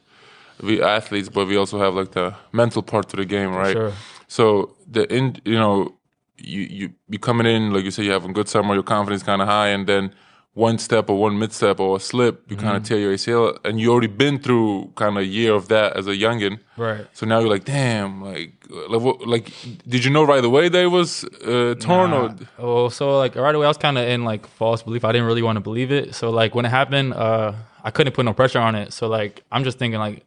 [0.62, 3.74] we athletes, but we also have like the mental part to the game, right?
[3.78, 3.94] sure.
[4.28, 5.94] So the in you know
[6.38, 9.22] you you you coming in like you say you having a good summer, your confidence
[9.24, 10.12] kind of high, and then
[10.56, 12.88] one step or one misstep or a slip, you kind of Mm-hmm.
[12.88, 16.08] tear your ACL, and you already been through kind of a year of that as
[16.08, 16.60] a youngin.
[16.78, 17.06] Right.
[17.14, 18.54] So now you're like, damn, like,
[18.90, 19.52] like, what, like,
[19.88, 22.30] did you know right away that it was uh, torn or?
[22.30, 22.36] Nah.
[22.58, 25.04] Oh, so like right away, I was kind of in like false belief.
[25.04, 26.16] I didn't really want to believe it.
[26.16, 27.52] So like when it happened, uh,
[27.84, 28.94] I couldn't put no pressure on it.
[28.94, 30.24] So like I'm just thinking like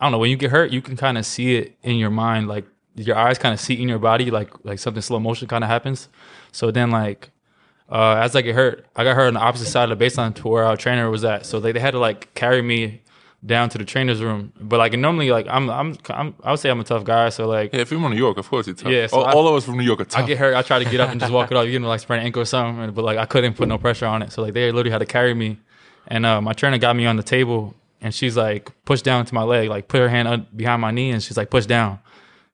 [0.00, 2.10] I don't know when you get hurt, you can kind of see it in your
[2.10, 5.48] mind, like your eyes kind of see in your body, like like something slow motion
[5.48, 6.08] kind of happens.
[6.52, 7.30] So then like
[7.90, 10.34] uh, as I get hurt, I got hurt on the opposite side of the baseline
[10.36, 11.44] to where our trainer was at.
[11.46, 13.02] So they, they had to like carry me
[13.44, 14.52] down to the trainer's room.
[14.60, 17.28] But like normally, like I'm, I'm, I'm I would say I'm a tough guy.
[17.28, 18.92] So like Yeah, if you're from New York, of course it's tough.
[18.92, 20.22] Yeah, so all, I- all of us from New York are tough.
[20.22, 21.88] I get hurt, I try to get up and just walk it off, you know,
[21.88, 22.92] like sprain an ankle or something.
[22.92, 24.32] But like I couldn't put no pressure on it.
[24.32, 25.58] So like they literally had to carry me.
[26.06, 29.34] And uh, my trainer got me on the table and she's like pushed down to
[29.34, 31.98] my leg, like put her hand behind my knee and she's like push down.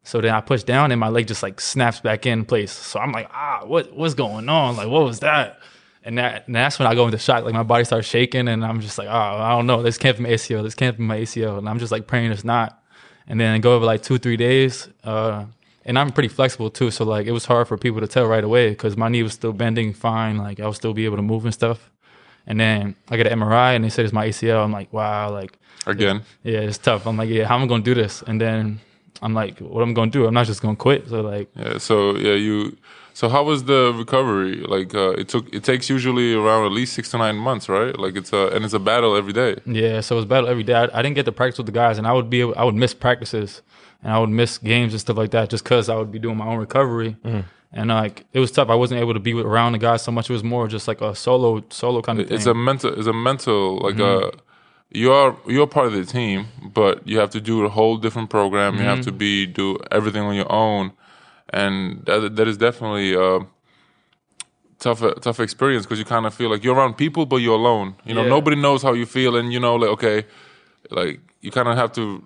[0.09, 2.73] So then I push down and my leg just like snaps back in place.
[2.73, 4.75] So I'm like, ah, what what's going on?
[4.75, 5.59] Like what was that?
[6.03, 7.45] And that and that's when I go into shock.
[7.45, 9.83] Like my body starts shaking and I'm just like, oh, I don't know.
[9.83, 10.63] This can't be my ACL.
[10.63, 11.59] This can't be my ACL.
[11.59, 12.83] And I'm just like praying it's not.
[13.27, 14.89] And then go over like two, three days.
[15.05, 15.45] Uh,
[15.85, 16.91] and I'm pretty flexible too.
[16.91, 19.35] So like it was hard for people to tell right away because my knee was
[19.35, 20.39] still bending fine.
[20.39, 21.91] Like I would still be able to move and stuff.
[22.47, 24.65] And then I get an MRI and they said it's my ACL.
[24.65, 27.07] I'm like, wow, like Again, yeah, it's tough.
[27.07, 28.23] I'm like, yeah, how am I gonna do this?
[28.23, 28.81] And then
[29.23, 30.27] I'm like, what I'm I gonna do?
[30.27, 31.09] I'm not just gonna quit.
[31.09, 31.79] So like, yeah.
[31.79, 32.77] So yeah, you.
[33.15, 34.57] So how was the recovery?
[34.63, 35.53] Like uh, it took.
[35.53, 37.99] It takes usually around at least six to nine months, right?
[37.99, 39.57] Like it's a and it's a battle every day.
[39.67, 40.75] yeah, so it was battle every day.
[40.75, 42.63] I, I didn't get to practice with the guys, and I would be, able, I
[42.65, 43.63] would miss practices
[44.03, 46.37] and I would miss games and stuff like that just because I would be doing
[46.37, 47.17] my own recovery.
[47.71, 48.71] And like it was tough.
[48.71, 50.31] I wasn't able to be around the guys so much.
[50.31, 52.37] It was more just like a solo solo kind of thing.
[52.37, 52.97] It's a mental.
[52.97, 54.31] It's a mental like uh
[54.91, 58.31] you are you're part of the team, but you have to do a whole different
[58.31, 58.77] program.
[58.77, 59.19] You have to mm-hmm.
[59.19, 60.93] be do everything on your own,
[61.51, 63.41] and that that is definitely a
[64.79, 67.57] tough uh, tough experience because you kind of feel like you're around people, but you're
[67.57, 67.97] alone.
[68.05, 68.29] You know, Yeah.
[68.29, 70.25] nobody knows how you feel, and you know, like okay,
[70.91, 72.23] like you kind of have to.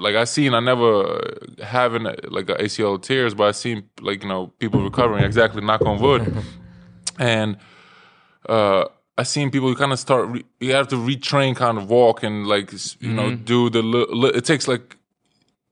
[0.00, 1.20] Like I seen, I never
[1.62, 5.22] having like ACL tears, but I seen like you know people recovering.
[5.22, 6.34] Exactly, knock on wood,
[7.20, 7.56] and
[8.48, 8.86] uh,
[9.20, 10.24] I seen people you kind of start.
[10.34, 12.68] Re- you have to retrain, kind of walk and like
[13.00, 13.82] you know do the.
[13.82, 14.86] Li- li- it takes like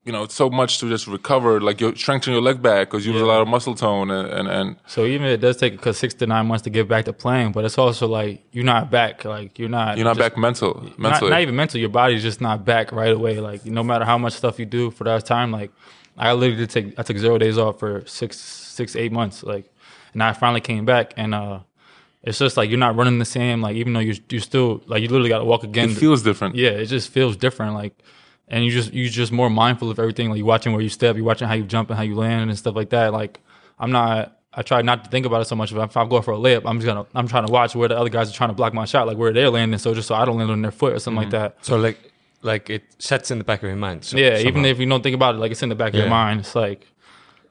[0.04, 1.60] you know so much to just recover.
[1.68, 4.26] Like you strengthen your leg back because you lose a lot of muscle tone and
[4.38, 7.04] and, and So even it does take because six to nine months to get back
[7.06, 9.24] to playing, but it's also like you're not back.
[9.24, 9.96] Like you're not.
[9.98, 11.30] you're not just- back mental Not, mentally.
[11.30, 11.78] not even mental.
[11.80, 13.34] Your body's just not back right away.
[13.50, 15.70] Like no matter how much stuff you do for that time, like
[16.16, 18.38] I literally did take I took zero days off for six
[18.78, 19.42] six eight months.
[19.52, 19.66] Like
[20.12, 21.60] and I finally came back and uh
[22.28, 23.60] it's just like you're not running the same.
[23.60, 25.90] Like even though you you still like you literally got to walk again.
[25.90, 26.54] it feels different.
[26.54, 27.74] yeah, it just feels different.
[27.74, 27.94] Like
[28.48, 30.30] and you just you just more mindful of everything.
[30.30, 32.50] Like you watching where you step, you watching how you jump and how you land
[32.50, 33.12] and stuff like that.
[33.12, 33.40] Like
[33.78, 34.34] I'm not.
[34.50, 35.70] I try not to think about it so much.
[35.72, 37.06] If I'm going for a layup, I'm just gonna.
[37.14, 39.16] I'm trying to watch where the other guys are trying to block my shot, like
[39.16, 41.30] where they're landing, so just so I don't land on their foot or something like
[41.30, 41.64] that.
[41.64, 41.98] So like
[42.42, 44.04] like it sets in the back of your mind.
[44.04, 46.00] So, Yeah, even if you don't think about it, like it's in the back of
[46.00, 46.40] your mind.
[46.40, 46.86] It's like,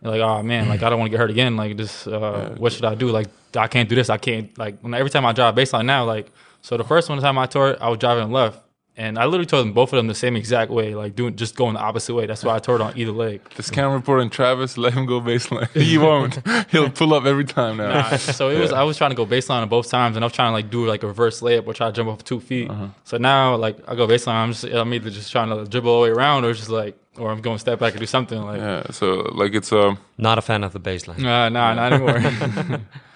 [0.01, 1.55] like, oh man, like I don't want to get hurt again.
[1.55, 3.09] Like this, uh, what should I do?
[3.09, 4.09] Like I can't do this.
[4.09, 4.55] I can't.
[4.57, 7.45] Like when every time I drive baseline now, like so the first one time I
[7.45, 8.59] tore it, I was driving left,
[8.97, 11.55] and I literally told them both of them the same exact way, like doing just
[11.55, 12.25] going the opposite way.
[12.25, 13.41] That's why I tore it on either leg.
[13.55, 15.69] This camera reporting Travis, let him go baseline.
[15.73, 16.39] he won't.
[16.71, 17.89] He'll pull up every time now.
[17.89, 18.71] Nah, so it was.
[18.71, 20.69] I was trying to go baseline on both times, and I was trying to like
[20.69, 22.69] do like a reverse layup or try to jump off two feet.
[22.69, 22.87] Uh-huh.
[23.03, 26.03] So now, like I go baseline, I'm just I'm either just trying to dribble all
[26.03, 28.41] the way around, or just like, or I'm going to step back and do something
[28.41, 28.59] like.
[28.59, 31.19] Yeah, so like it's um not a fan of the baseline.
[31.19, 32.81] Nah, nah, not anymore.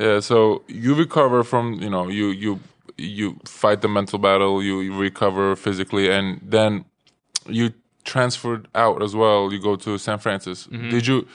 [0.00, 0.20] yeah.
[0.20, 2.60] So you recover from you know you you
[3.00, 6.84] you fight the mental battle, you, you recover physically, and then
[7.46, 7.72] you
[8.04, 9.52] transferred out as well.
[9.52, 10.66] You go to San Francis.
[10.66, 10.90] Mm-hmm.
[10.90, 11.26] Did you?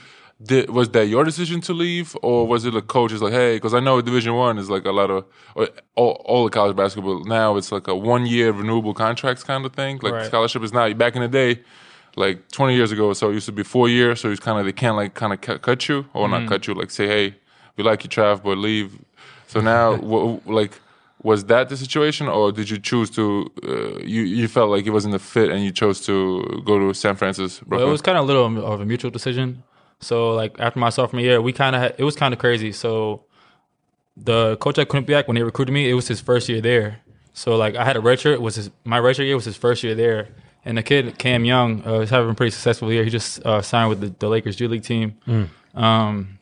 [0.44, 3.56] Did, was that your decision to leave, or was it a coach is like, hey,
[3.56, 5.26] because I know Division One is like a lot of
[5.56, 7.56] or all, all the college basketball now.
[7.56, 10.00] It's like a one year renewable contracts kind of thing.
[10.02, 10.26] Like Right.
[10.26, 11.62] scholarship is not back in the day,
[12.18, 13.08] like 20 years ago.
[13.08, 14.20] or So it used to be four years.
[14.20, 16.50] So it's kind of they can't like kind of cut, cut you or not mm-hmm.
[16.50, 16.74] cut you.
[16.74, 17.36] Like say, hey,
[17.76, 18.98] we like you, Trav, but leave.
[19.48, 20.80] So now, w- like,
[21.24, 23.52] was that the situation, or did you choose to?
[23.64, 26.94] Uh, you you felt like it wasn't a fit, and you chose to go to
[26.94, 27.66] San Francisco.
[27.68, 29.64] Well, it was kind of a little of a mutual decision.
[30.00, 32.72] So like after my sophomore year, we kind of it was kind of crazy.
[32.72, 33.24] So
[34.18, 37.02] the coach at Quinnipiac when they recruited me, it was his first year there.
[37.34, 38.34] So like I had a redshirt.
[38.34, 40.30] It was his my redshirt year was his first year there,
[40.64, 43.04] and the kid Cam Young uh, is having a pretty successful year.
[43.04, 45.18] He just uh, signed with the, the Lakers G League team.
[45.74, 46.40] Um,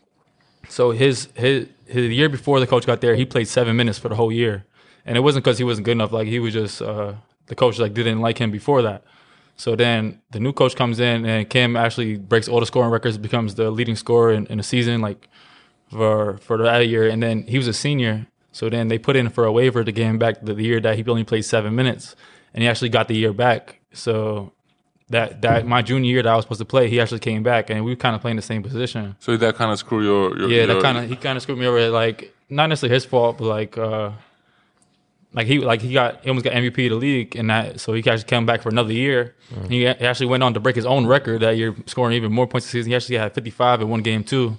[0.73, 4.09] so his his his year before the coach got there, he played seven minutes for
[4.09, 4.65] the whole year,
[5.05, 6.11] and it wasn't because he wasn't good enough.
[6.11, 7.13] Like he was just uh,
[7.45, 9.03] the coach like didn't like him before that.
[9.55, 13.19] So then the new coach comes in, and Cam actually breaks all the scoring records,
[13.19, 15.29] becomes the leading scorer in, in the season, like
[15.91, 17.07] for for that year.
[17.07, 19.91] And then he was a senior, so then they put in for a waiver to
[19.91, 22.15] get him back the, the year that he only played seven minutes,
[22.51, 23.79] and he actually got the year back.
[23.93, 24.53] So
[25.13, 27.69] that that my junior year that I was supposed to play, he actually came back,
[27.69, 29.15] and we were kind of playing the same position.
[29.19, 31.41] so that kind of screw your, your Yeah, your, that kind of he kind of
[31.41, 31.89] screwed me over.
[31.89, 34.11] Like not necessarily his fault, but like uh,
[35.33, 37.93] like he like he got he almost got MVP of the league, and that so
[37.93, 39.35] he actually came back for another year.
[39.69, 42.47] He, he actually went on to break his own record that year, scoring even more
[42.47, 42.91] points this season.
[42.91, 44.57] He actually had 55 in one game too.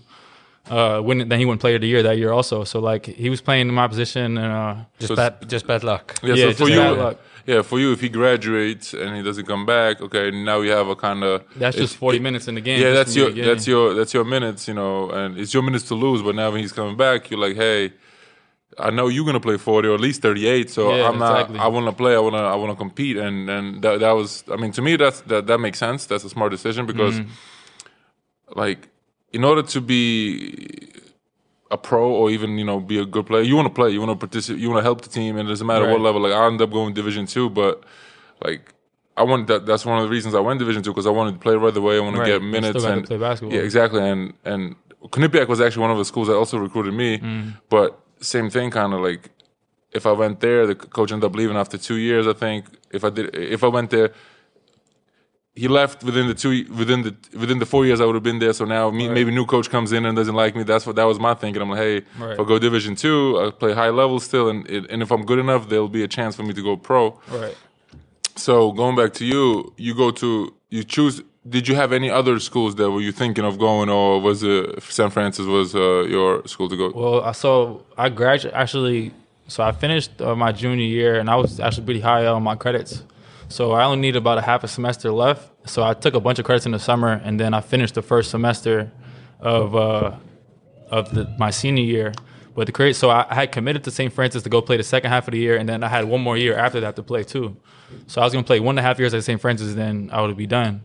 [0.70, 2.64] Uh, when then he won Player of the Year that year also.
[2.64, 5.84] So like he was playing in my position, and uh, Just So- bad, just bad
[5.84, 6.18] luck.
[6.22, 7.16] Yeah, Yeah, so for just you, bad luck.
[7.46, 10.88] yeah, for you, if he graduates and he doesn't come back, okay, now you have
[10.88, 12.80] a kind of that's just 40 minutes in the game.
[12.80, 15.84] Yeah, that's your the that's your that's your minutes, you know, and it's your minutes
[15.88, 16.22] to lose.
[16.22, 17.92] But now when he's coming back, you're like, hey,
[18.78, 21.32] I know you're gonna play 40 or at least 38, so Yeah, I'm not.
[21.32, 21.58] exactly.
[21.58, 22.14] I want to play.
[22.16, 22.40] I want to.
[22.40, 24.44] I want to compete, and and that that was.
[24.50, 26.06] I mean, to me, that's that that makes sense.
[26.06, 28.58] That's a smart decision because, Mm-hmm.
[28.60, 28.88] like,
[29.34, 30.90] in order to be
[31.70, 33.90] a pro or even you know be a good player, you want to play.
[33.90, 34.60] You want to participate.
[34.62, 36.20] You want to help the team, and it doesn't matter what level.
[36.22, 37.84] Like I ended up going Division two, but
[38.42, 38.70] like.
[39.16, 39.64] I want that.
[39.64, 41.76] That's one of the reasons I went Division two because I wanted to play right
[41.76, 41.98] away.
[41.98, 43.56] I want to get minutes still got to and play basketball.
[43.56, 44.02] yeah, exactly.
[44.02, 44.74] And and
[45.14, 47.18] Quinnipiac was actually one of the schools that also recruited me.
[47.18, 47.54] Mm.
[47.68, 49.30] But same thing, kind of like
[49.92, 52.26] if I went there, the coach ended up leaving after two years.
[52.26, 54.10] I think if I did, if I went there,
[55.56, 58.40] he left within the two within the within the four years I would have been
[58.40, 58.52] there.
[58.52, 60.64] So now me, maybe new coach comes in and doesn't like me.
[60.64, 61.62] That's what that was my thinking.
[61.62, 62.32] I'm like, hey, Right.
[62.32, 65.24] if I go Division two, I play high level still, and it, and if I'm
[65.24, 67.20] good enough, there'll be a chance for me to go pro.
[67.30, 67.56] right.
[68.36, 72.38] So going back to you, you go to you choose did you have any other
[72.40, 76.44] schools that were you thinking of going, or was it San Francis was uh, your
[76.48, 76.90] school to go?
[76.94, 79.12] Well, I so I graduated actually.
[79.46, 82.56] So I finished uh, my junior year, and I was actually pretty high on my
[82.56, 83.04] credits.
[83.54, 85.48] So I only needed about a half a semester left.
[85.70, 88.02] So I took a bunch of credits in the summer, and then I finished the
[88.02, 88.90] first semester
[89.38, 90.16] of uh,
[90.90, 92.12] of the, my senior year.
[92.56, 94.12] But the so I, had committed to St.
[94.12, 96.20] Francis to go play the second half of the year, and then I had one
[96.20, 97.56] more year after that to play too.
[98.08, 99.40] So I was gonna play one and a half years at St.
[99.40, 100.84] Francis, then I would be done.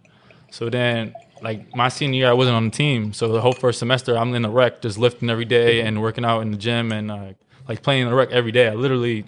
[0.51, 3.13] So then, like my senior year, I wasn't on the team.
[3.13, 6.23] So the whole first semester, I'm in the rec, just lifting every day and working
[6.23, 7.33] out in the gym and uh,
[7.67, 8.67] like playing in the rec every day.
[8.67, 9.25] I literally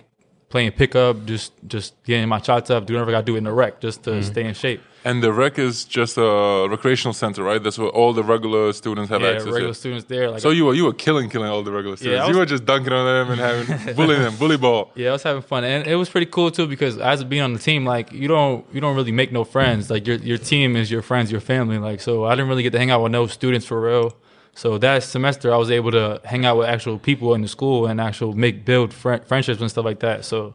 [0.51, 3.43] playing pickup, just just getting my shots up, doing whatever I got to do in
[3.43, 4.21] the rec just to mm-hmm.
[4.21, 4.81] stay in shape.
[5.03, 7.61] And the rec is just a recreational center, right?
[7.61, 9.47] That's where all the regular students have access.
[9.47, 9.79] Yeah, regular to.
[9.79, 10.29] students there.
[10.29, 12.17] Like So you were you were killing killing all the regular students.
[12.17, 14.91] Yeah, I you was- were just dunking on them and having bullying them, bully ball.
[14.93, 17.53] Yeah, I was having fun, and it was pretty cool too because as being on
[17.53, 19.89] the team, like you don't you don't really make no friends.
[19.89, 21.79] Like your your team is your friends, your family.
[21.79, 24.15] Like so, I didn't really get to hang out with no students for real.
[24.53, 27.87] So that semester, I was able to hang out with actual people in the school
[27.87, 30.25] and actual make build fri friendships and stuff like that.
[30.25, 30.53] So.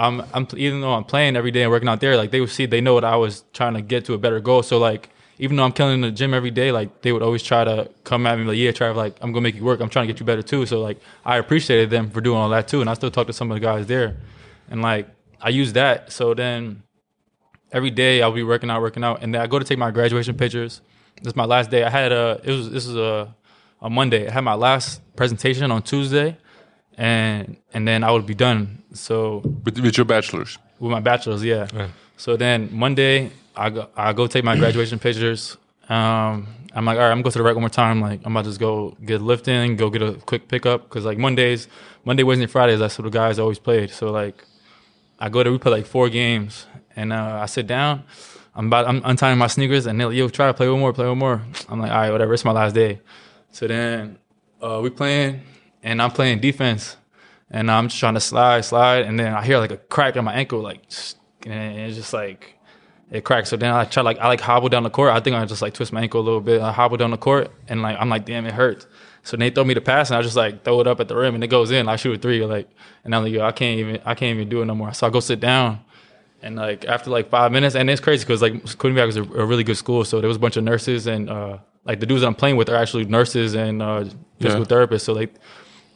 [0.00, 2.50] I'm, I'm even though I'm playing every day and working out there, like they would
[2.50, 4.62] see, they know what I was trying to get to a better goal.
[4.62, 7.42] So like, even though I'm killing in the gym every day, like they would always
[7.42, 9.80] try to come at me like, yeah, Trav, like I'm gonna make you work.
[9.80, 10.66] I'm trying to get you better too.
[10.66, 13.32] So like, I appreciated them for doing all that too, and I still talk to
[13.32, 14.16] some of the guys there,
[14.70, 15.08] and like
[15.40, 16.12] I use that.
[16.12, 16.82] So then
[17.72, 19.90] every day I'll be working out, working out, and then I go to take my
[19.90, 20.80] graduation pictures.
[21.22, 21.82] This is my last day.
[21.84, 23.34] I had a it was this is a
[23.80, 24.28] a Monday.
[24.28, 26.36] I had my last presentation on Tuesday,
[26.96, 28.82] and and then I would be done.
[28.92, 30.58] So With, with your bachelor's.
[30.80, 31.66] with my bachelor's, yeah.
[32.16, 35.56] So then Monday, I go, I go take my graduation pictures.
[35.88, 38.00] Um, I'm like, all right, I'm gonna go to the rec one more time.
[38.00, 41.18] Like, I'm about to just go get lifting, go get a quick pickup because like
[41.18, 41.68] Mondays,
[42.04, 43.90] Monday, Wednesday, Fridays, that's what the guys always played.
[43.90, 44.44] So like,
[45.20, 48.04] I go to we play like four games, and uh, I sit down.
[48.58, 50.92] I'm about, I'm untying my sneakers, and they're like, yo, try to play one more,
[50.92, 51.40] play one more.
[51.68, 52.34] I'm like, all right, whatever.
[52.34, 53.00] It's my last day.
[53.52, 54.18] So then
[54.60, 55.42] uh, we playing,
[55.84, 56.96] and I'm playing defense,
[57.50, 60.24] and I'm just trying to slide, slide, and then I hear like a crack on
[60.24, 60.82] my ankle, like,
[61.46, 62.58] and it's just like
[63.12, 63.50] it cracks.
[63.50, 65.12] So then I try like I like hobble down the court.
[65.12, 66.60] I think I just like twist my ankle a little bit.
[66.60, 68.88] I hobble down the court, and like I'm like, damn, it hurts.
[69.22, 71.16] So they throw me the pass, and I just like throw it up at the
[71.16, 71.88] rim, and it goes in.
[71.88, 72.68] I shoot a three, like,
[73.04, 74.92] and I'm like, yo, I can't even, I can't even do it no more.
[74.94, 75.80] So I go sit down,
[76.42, 79.44] and like after like five minutes, and it's crazy because like Quinnipiac was a, a
[79.44, 82.20] really good school, so there was a bunch of nurses and uh, like the dudes
[82.20, 84.04] that I'm playing with are actually nurses and uh,
[84.40, 84.86] physical Yeah.
[84.86, 85.02] therapists.
[85.02, 85.34] So like,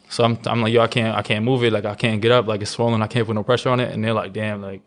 [0.09, 2.33] so I'm I'm like, yo, I can't I can't move it, like I can't get
[2.33, 4.61] up, like it's swollen, I can't put no pressure on it, and they're like, damn,
[4.63, 4.83] like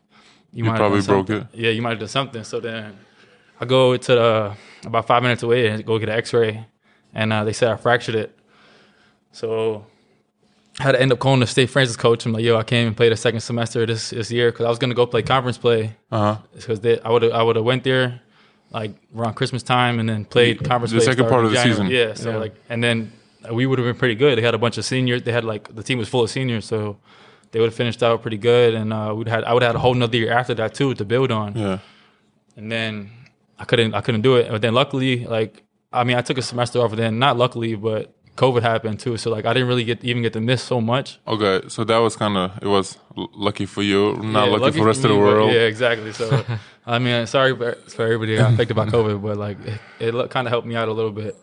[0.52, 1.48] you, might have probably done broke something.
[1.54, 2.44] Yeah, you might have done something.
[2.44, 2.98] So then
[3.60, 4.54] I go to the
[4.86, 6.66] about five minutes away and go get an X-ray,
[7.14, 8.38] and uh, they said I fractured it.
[9.32, 9.86] So
[10.80, 11.70] had to end up calling the St.
[11.70, 12.26] Francis coach.
[12.26, 14.70] I'm like, yo, I can't even play the second semester this this year because I
[14.70, 16.42] was gonna go play conference play Uh huh.
[16.56, 18.22] because I would I would have went there
[18.72, 21.74] like around Christmas time and then played conference The play second part of the January.
[21.76, 21.88] season.
[21.88, 23.12] Yeah, so like and then
[23.52, 24.38] we would have been pretty good.
[24.38, 25.22] They had a bunch of seniors.
[25.24, 26.98] They had like the team was full of seniors, so
[27.52, 28.74] they would have finished out pretty good.
[28.74, 30.94] And uh, we'd had I would have had a whole nother year after that too
[30.96, 31.80] to build on Yeah.
[32.58, 33.12] and then
[33.60, 34.50] I couldn't I couldn't do it.
[34.50, 36.92] But then luckily, like I mean, I took a semester off.
[36.96, 39.18] Then not luckily, but COVID happened too.
[39.18, 41.20] So like I didn't really get even get to miss so much.
[41.28, 44.80] Okay, so that was kind of it was lucky for you, not Yeah, lucky, for
[44.80, 45.52] the rest of the world.
[45.54, 46.12] Yeah, exactly.
[46.12, 46.44] So
[46.86, 49.58] I mean, sorry for, for everybody affected by COVID, but like
[50.00, 51.36] it, it kind of helped me out a little bit.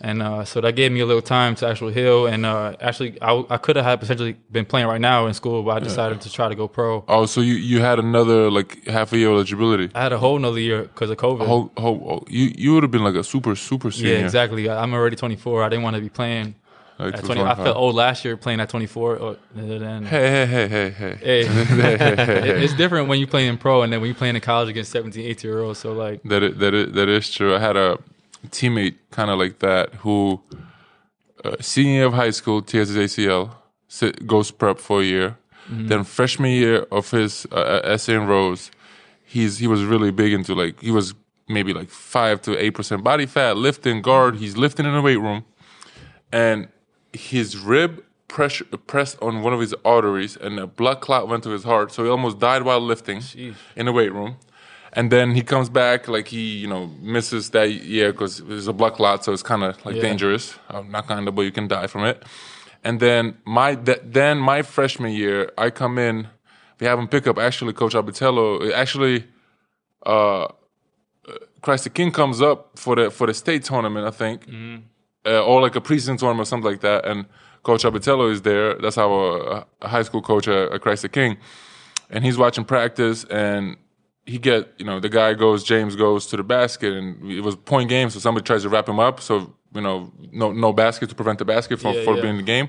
[0.00, 2.26] And uh, so that gave me a little time to actually heal.
[2.26, 5.70] And uh, actually, I, I could have potentially been playing right now in school, but
[5.70, 7.04] I decided to try to go pro.
[7.08, 9.90] Oh, so you you had another like half a year eligibility.
[9.94, 11.42] I had a whole nother year because of COVID.
[11.48, 14.18] Oh, oh, oh, you you would have been like a super super senior.
[14.18, 14.70] yeah, exactly.
[14.70, 15.64] I'm already 24.
[15.64, 16.54] I didn't want to be playing
[17.00, 19.16] Like At for 20, I felt old last year playing at 24.
[19.18, 21.14] Or, then, Hey, hey, hey, hey, hey.
[21.22, 21.40] hey,
[22.50, 24.68] it- it's different when you're playing in pro and then when you're playing in college
[24.68, 25.78] against 17, 18 year olds.
[25.78, 27.54] So like, That is, that is, that is true.
[27.54, 27.98] I had a
[28.46, 30.40] teammate kind of like that who,
[31.44, 33.50] uh, senior year of high school, tears his ACL,
[33.88, 35.36] sit, goes prep for a year.
[35.70, 38.70] Then freshman year of his uh, essay and Rose,
[39.22, 41.12] he's he was really big into like he was
[41.46, 44.36] maybe like five to eight percent body fat, lifting guard.
[44.36, 45.44] He's lifting in the weight room,
[46.32, 46.68] and
[47.12, 51.50] his rib pressure pressed on one of his arteries, and a blood clot went to
[51.50, 51.92] his heart.
[51.92, 53.20] So he almost died while lifting
[53.76, 54.36] in the weight room.
[54.92, 58.72] And then he comes back like he, you know, misses that year because there's a
[58.72, 60.02] blood clot, so it's kind of like Yeah.
[60.02, 60.54] dangerous.
[60.70, 62.22] Uh, not kind of, but you can die from it.
[62.84, 66.28] And then my th- then my freshman year, I come in.
[66.80, 68.72] We have him pick up actually Coach Arbitello.
[68.72, 69.24] Actually,
[70.06, 70.46] uh,
[71.60, 74.46] Christ the King comes up for the for the state tournament, I think,
[75.26, 77.04] uh, or like a preseason tournament or something like that.
[77.04, 77.26] And
[77.62, 78.74] Coach Arbitello is there.
[78.74, 81.36] That's our uh, high school coach at, at Christ the King,
[82.10, 83.76] and he's watching practice and
[84.32, 87.06] he get you know the guy goes James goes to the basket and
[87.38, 89.34] it was point game, so somebody tries to wrap him up, so
[89.76, 89.96] you know
[90.32, 92.22] no no basket to prevent the basket from Yeah, for yeah.
[92.22, 92.68] being in the game.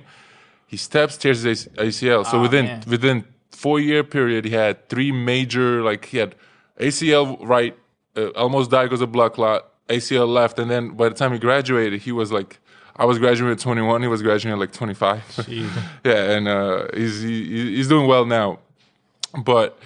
[0.74, 2.24] He steps, tears his ACL.
[2.26, 2.84] So Ah, within man.
[2.88, 3.18] within
[3.52, 6.32] four year period, he had three major like he had
[6.80, 7.76] ACL right,
[8.16, 11.40] uh, almost died because of blood clot, ACL left, and then by the time he
[11.40, 12.60] graduated, he was like.
[13.02, 14.02] I was graduating at 21.
[14.02, 15.48] He was graduating at like 25.
[16.04, 18.60] Yeah, and uh, he's he, he's doing well now.
[19.46, 19.80] But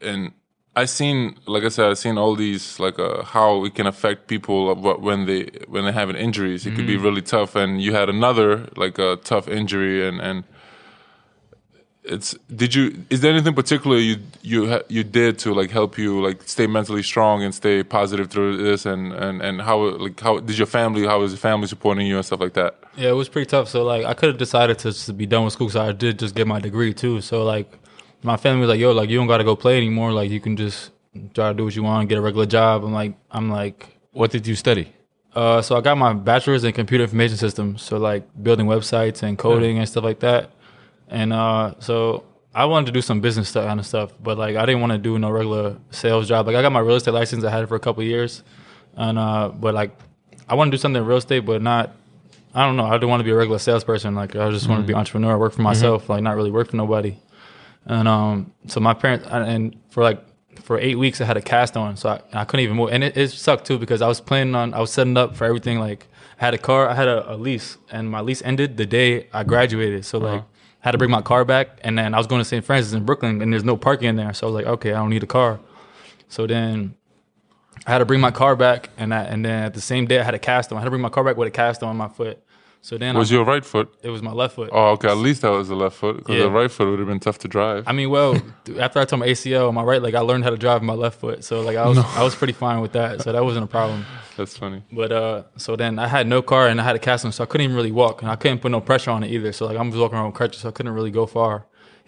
[0.00, 0.32] and
[0.76, 4.26] I seen, like I said, I've seen all these like uh, how it can affect
[4.26, 6.66] people when they when they have injuries.
[6.66, 7.56] It could be really tough.
[7.56, 10.44] And you had another like a tough injury, and and
[12.04, 16.22] it's did you is there anything particular you you you did to like help you
[16.22, 20.38] like stay mentally strong and stay positive through this and and and how like how
[20.38, 23.12] did your family how was your family supporting you and stuff like that Yeah, it
[23.12, 23.68] was pretty tough.
[23.68, 26.18] So like, I could have decided to just be done with school, so I did
[26.18, 27.20] just get my degree too.
[27.20, 27.70] So like,
[28.22, 30.12] my family was like, "Yo, like you don't got to go play anymore.
[30.12, 30.90] Like you can just
[31.34, 34.30] try to do what you want, get a regular job." I'm like, I'm like, What
[34.30, 34.92] did you study?
[35.34, 39.36] uh, so I got my bachelor's in computer information systems, so like building websites and
[39.36, 40.50] coding and stuff like that.
[41.08, 44.56] And uh, so I wanted to do some business stuff kind of stuff, but like
[44.56, 46.46] I didn't want to do no regular sales job.
[46.46, 48.42] Like I got my real estate license, I had it for a couple of years,
[48.96, 49.90] and uh, but like
[50.48, 51.94] I want to do something in real estate, but not.
[52.54, 52.86] I don't know.
[52.86, 54.14] I don't want to be a regular salesperson.
[54.14, 56.70] Like I just want to be an entrepreneur, work for myself, like not really work
[56.70, 57.14] for nobody.
[57.86, 60.22] And um, so my parents and for like
[60.60, 63.04] for eight weeks I had a cast on, so I, I couldn't even move, and
[63.04, 65.78] it, it sucked too because I was planning on I was setting up for everything.
[65.78, 66.08] Like
[66.40, 69.28] I had a car, I had a, a lease, and my lease ended the day
[69.32, 70.04] I graduated.
[70.04, 70.44] So like I
[70.80, 72.64] had to bring my car back, and then I was going to St.
[72.64, 74.98] Francis in Brooklyn, and there's no parking in there, so I was like, okay, I
[74.98, 75.60] don't need a car.
[76.28, 76.96] So then
[77.86, 80.18] I had to bring my car back, and I, and then at the same day
[80.18, 80.78] I had a cast on.
[80.78, 82.42] I had to bring my car back with a cast on my foot.
[82.86, 84.70] So then was I, your right foot it was my left foot.
[84.72, 86.44] oh okay at least that was the left foot because Yeah.
[86.44, 88.30] the right foot would have been tough to drive I mean, well,
[88.78, 90.98] after I tore my ACL on my right leg, I learned how to drive my
[91.04, 91.42] left foot.
[91.42, 93.22] So like I was I was pretty fine with that.
[93.22, 94.04] So that wasn't a problem.
[94.36, 97.24] that's funny But uh, so then I had no car and I had a cast
[97.24, 99.30] on, so I couldn't even really walk, and I couldn't put no pressure on it
[99.36, 99.50] either.
[99.52, 101.54] So like I'm just walking around with crutches, so I couldn't really go far.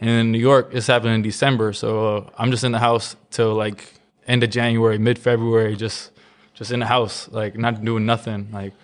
[0.00, 3.16] And in New York, it's happening in December, so uh, I'm just in the house
[3.36, 3.80] till like
[4.28, 6.12] end of January, mid February, just
[6.54, 8.74] just in the house, like not doing nothing, like.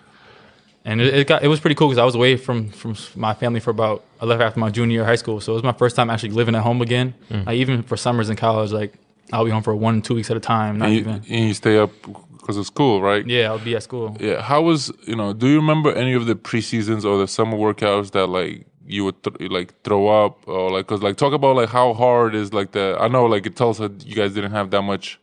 [0.87, 3.33] And it, it got it was pretty cool because I was away from from my
[3.33, 5.63] family for about I left after my junior year of high school, so it was
[5.63, 7.15] my first time actually living at home again.
[7.31, 7.45] Mm.
[7.47, 8.93] Like even for summers in college, like
[9.33, 11.13] I'll be home for one two weeks at a time, not and you, even.
[11.15, 11.89] and you stay up
[12.37, 14.15] because of school right Yeah, I'll be at school.
[14.19, 17.57] yeah how was you know do you remember any of the preseasons or the summer
[17.57, 21.55] workouts that like you would th- like throw up or like because like talk about
[21.55, 24.51] like how hard is like the i know like it tells that you guys didn't
[24.51, 25.19] have that much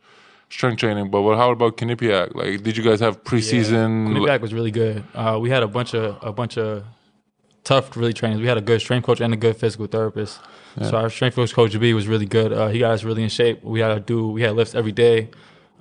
[0.53, 2.35] strength training but what how about Quinnipiac?
[2.35, 4.09] like did you guys have preseason Yeah.
[4.09, 5.03] Quinnipiac was really good.
[5.15, 6.83] Uh, we had a bunch of a bunch of
[7.63, 8.39] tough really trainers.
[8.39, 10.39] We had a good strength coach and a good physical therapist.
[10.89, 12.51] So our strength coach, Coach B, was really good.
[12.51, 13.63] Uh, he got us really in shape.
[13.63, 15.29] We had to do we had lifts every day.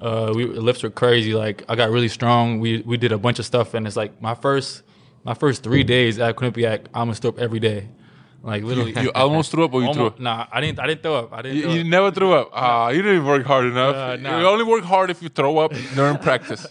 [0.00, 1.32] Uh, we lifts were crazy.
[1.44, 2.60] Like I got really strong.
[2.60, 4.82] We we did a bunch of stuff, and it's like my first
[5.24, 7.88] my first three days at Quinnipiac, I almost threw up every day.
[8.43, 10.80] Like literally, you almost threw up or you threw up nah, I didn't.
[10.80, 11.32] I didn't throw up.
[11.32, 11.59] I didn't.
[11.59, 12.51] You, you never threw up.
[12.53, 13.95] Ah, you didn't work hard enough.
[13.95, 14.40] Uh, nah.
[14.40, 16.66] You only work hard if you throw up during practice.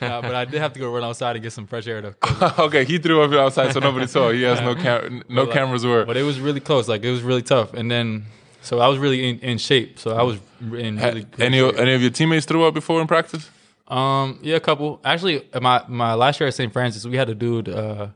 [0.00, 2.14] Nah, but I did have to go run outside and get some fresh air though.
[2.58, 4.30] okay, he threw up outside, so nobody saw.
[4.30, 6.04] He has no cam- no like- cameras were.
[6.04, 6.88] But it was really close.
[6.88, 7.74] Like it was really tough.
[7.74, 8.26] And then,
[8.62, 9.98] so I was really in, in shape.
[9.98, 11.78] So I was in really good any shape.
[11.78, 13.50] any of your teammates threw up before in practice?
[13.88, 15.00] Um, yeah, a couple.
[15.04, 16.72] Actually, my my last year at St.
[16.72, 17.68] Francis, we had a dude.
[17.68, 18.08] Uh,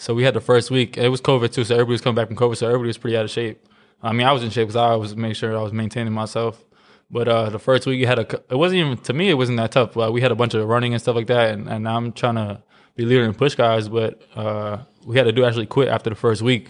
[0.00, 0.96] so we had the first week.
[0.96, 2.56] It was COVID too, so everybody was coming back from COVID.
[2.56, 3.62] So everybody was pretty out of shape.
[4.02, 6.64] I mean, I was in shape because I was making sure I was maintaining myself.
[7.10, 8.40] But uh, the first week, you had a.
[8.48, 9.28] It wasn't even to me.
[9.28, 9.94] It wasn't that tough.
[9.98, 12.36] Uh, we had a bunch of running and stuff like that, and, and I'm trying
[12.36, 12.62] to
[12.96, 13.90] be leader and push guys.
[13.90, 16.68] But uh, we had to do actually quit after the first week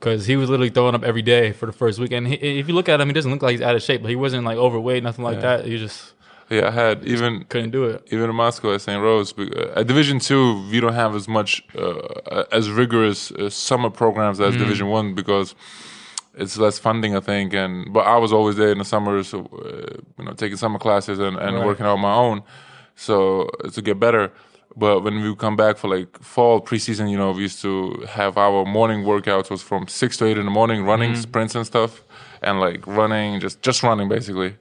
[0.00, 2.12] because he was literally throwing up every day for the first week.
[2.12, 4.00] And he, if you look at him, he doesn't look like he's out of shape,
[4.00, 5.66] but he wasn't like overweight, nothing like that.
[5.66, 6.14] He just
[6.48, 8.06] Yeah, I had even couldn't do it.
[8.12, 9.02] even in Moscow at St.
[9.02, 9.34] Rose.
[9.38, 14.40] uh, At Division Two, we don't have as much uh, as rigorous uh, summer programs
[14.40, 15.54] as Division One because
[16.36, 17.52] it's less funding, I think.
[17.52, 20.78] And but I was always there in the summers, so, uh, you know, taking summer
[20.78, 21.66] classes and, and Right.
[21.66, 22.42] working out on my own,
[22.94, 24.30] so uh, to get better.
[24.78, 28.04] But when we would come back for like fall preseason, you know, we used to
[28.08, 31.66] have our morning workouts was from six to eight in the morning, running sprints and
[31.66, 32.04] stuff,
[32.42, 34.54] and like running, just just running basically.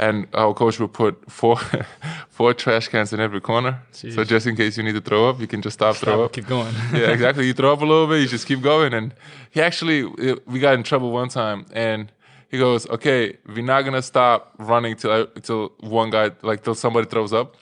[0.00, 1.56] And our coach would put four
[2.30, 5.40] four trash cans in every corner, so just in case you need to throw up,
[5.40, 6.32] you can just stop, throw up.
[6.32, 6.74] Keep going.
[6.94, 7.46] yeah, exactly.
[7.46, 8.94] You throw up a little bit, you just keep going.
[8.94, 9.12] And
[9.50, 10.06] he actually,
[10.46, 12.10] we got in trouble one time, and
[12.50, 16.74] he goes, "Okay, we're not gonna stop running till uh, till one guy, like till
[16.74, 17.56] somebody throws up."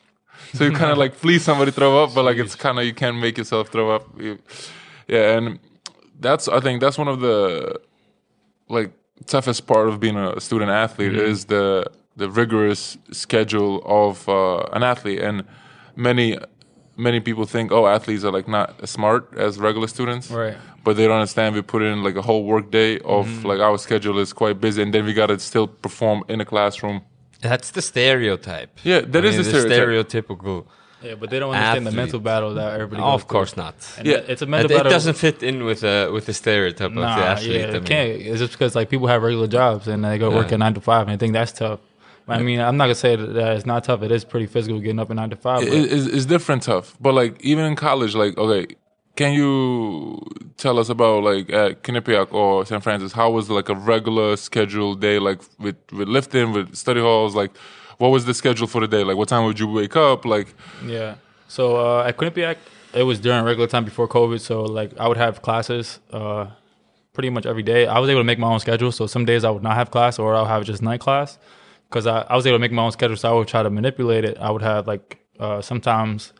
[0.54, 2.94] So you kind of like please somebody throw up, but like it's kind of you
[2.94, 4.04] can't make yourself throw up.
[5.08, 5.58] Yeah, and
[6.20, 7.80] that's I think that's one of the
[8.68, 8.92] like
[9.26, 11.30] toughest part of being a student athlete mm-hmm.
[11.32, 13.72] is the the rigorous schedule
[14.04, 15.36] of uh, an athlete, and
[15.96, 16.36] many
[16.96, 20.56] many people think, oh, athletes are like not as smart as regular students, Right.
[20.84, 23.46] But they don't understand we put in like a whole work day of Mm-hmm.
[23.50, 27.00] like our schedule is quite busy, and then we gotta still perform in a classroom.
[27.40, 28.70] That's the stereotype.
[28.84, 30.64] Yeah, that that is is the stereotypical.
[31.02, 33.00] Yeah, but they don't understand the mental battle that everybody.
[33.02, 33.62] Oh, goes of course through.
[33.64, 33.74] not.
[33.98, 34.32] And Yeah.
[34.32, 34.90] it's a It, mental it battle.
[34.96, 37.60] doesn't fit in with uh, with the stereotype of the Nah, athlete.
[37.60, 37.84] yeah, I mean.
[37.84, 38.10] can't.
[38.28, 40.54] It's just because like people have regular jobs and they go work Yeah.
[40.54, 41.78] at nine to five, and I think that's tough.
[42.28, 44.02] I mean, I'm not gonna say that it's not tough.
[44.02, 45.62] It is pretty physical getting up at nine to five.
[45.62, 48.66] It, it's, it's different tough, but like even in college, like okay,
[49.16, 50.22] can you
[50.56, 53.16] tell us about like at Quinnipiac or San Francisco?
[53.16, 57.34] How was like a regular scheduled day, like with with lifting, with study halls?
[57.34, 57.56] Like,
[57.98, 59.02] what was the schedule for the day?
[59.04, 60.24] Like, what time would you wake up?
[60.24, 60.54] Like,
[60.84, 61.16] Yeah.
[61.48, 62.58] So uh, at Quinnipiac,
[62.94, 64.40] it was during regular time before COVID.
[64.40, 66.46] So like I would have classes uh,
[67.12, 67.86] pretty much every day.
[67.86, 68.92] I was able to make my own schedule.
[68.92, 71.38] So some days I would not have class or I'll have just night class
[71.88, 73.16] because I, I was able to make my own schedule.
[73.16, 74.38] So I would try to manipulate it.
[74.38, 76.32] I would have like uh, sometimes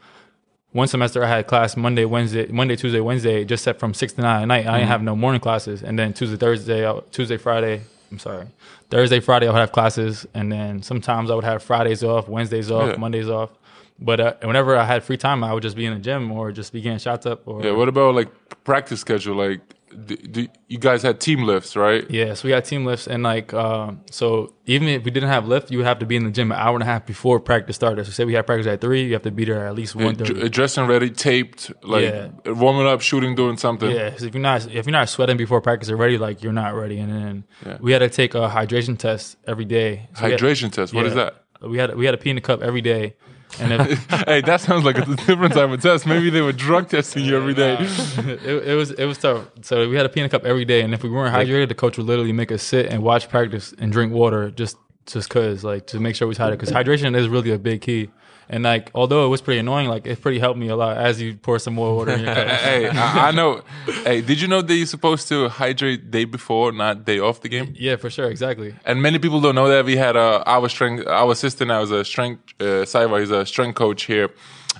[0.72, 4.20] one semester I had class Monday, Wednesday, Monday, Tuesday, Wednesday, just set from six to
[4.20, 4.66] nine at night.
[4.66, 7.82] I didn't have no morning classes, and then Tuesday, Thursday, Tuesday, Friday.
[8.10, 8.46] I'm sorry,
[8.90, 12.70] Thursday, Friday I would have classes, and then sometimes I would have Fridays off, Wednesdays
[12.70, 12.96] off, Yeah.
[12.96, 13.50] Mondays off.
[13.98, 16.52] But uh, whenever I had free time, I would just be in the gym or
[16.52, 17.46] just be getting shots up.
[17.46, 18.28] Or yeah, what about like
[18.64, 19.34] practice schedule?
[19.36, 19.60] Like,
[20.06, 22.08] do, do, you guys had team lifts, right?
[22.10, 25.46] Yeah, so we had team lifts, and like, uh, so even if we didn't have
[25.48, 27.40] lift, you would have to be in the gym an hour and a half before
[27.40, 28.04] practice started.
[28.06, 30.14] So say we had practice at three, you have to be there at least one
[30.14, 30.42] thirty.
[30.42, 32.28] uh, dressing ready, taped, like Yeah.
[32.52, 33.90] warming up, shooting, doing something.
[33.90, 36.74] Yeah, 'cause if you're not if you're not sweating before practice already, like you're not
[36.74, 36.98] ready.
[36.98, 37.78] And then Yeah.
[37.80, 40.08] we had to take a hydration test every day.
[40.14, 40.92] So we had- Hydration test.
[40.94, 41.44] What is that?
[41.62, 43.14] We had we had a pee in the cup every day, and
[43.60, 46.06] if, hey, that sounds like a different type of test.
[46.06, 47.76] Maybe they were drug testing you every day.
[47.78, 49.46] it, it was it was tough.
[49.62, 51.96] So we had a peanut cup every day, and if we weren't hydrated, the coach
[51.98, 54.76] would literally make us sit and watch practice and drink water just
[55.12, 56.52] just cause like to make sure we was hydrated.
[56.52, 58.10] Because hydration is really a big key.
[58.50, 61.20] And like although it was pretty annoying, like it pretty helped me a lot as
[61.20, 62.46] you pour some more water in your cup.
[62.46, 63.62] hey, I, I know.
[64.04, 67.48] Hey, did you know that you're supposed to hydrate day before, not day off the
[67.50, 67.74] game?
[67.76, 68.74] yeah, for sure, exactly.
[68.86, 71.90] And many people don't know that we had uh, our strength, our assistant I was
[71.90, 74.30] a strength, uh, Saiva, he's a strength coach here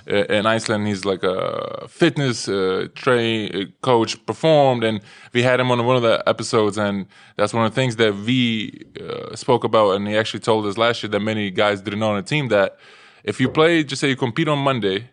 [0.05, 0.87] in Iceland.
[0.87, 5.01] He's like a fitness uh, train uh, coach, performed, and
[5.33, 8.15] we had him on one of the episodes, and that's one of the things that
[8.15, 9.91] we uh, spoke about.
[9.91, 12.47] And he actually told us last year that many guys didn't know on the team
[12.49, 12.77] that
[13.23, 15.09] if you play, just say you compete on Monday,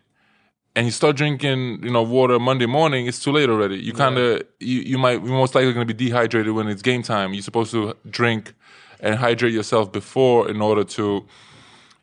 [0.75, 3.77] and you start drinking, you know, water Monday morning, it's too late already.
[3.77, 6.83] You kind of, you, you might, you're most likely going to be dehydrated when it's
[6.83, 7.33] game time.
[7.33, 8.53] You're supposed to drink
[8.99, 11.25] and hydrate yourself before in order to,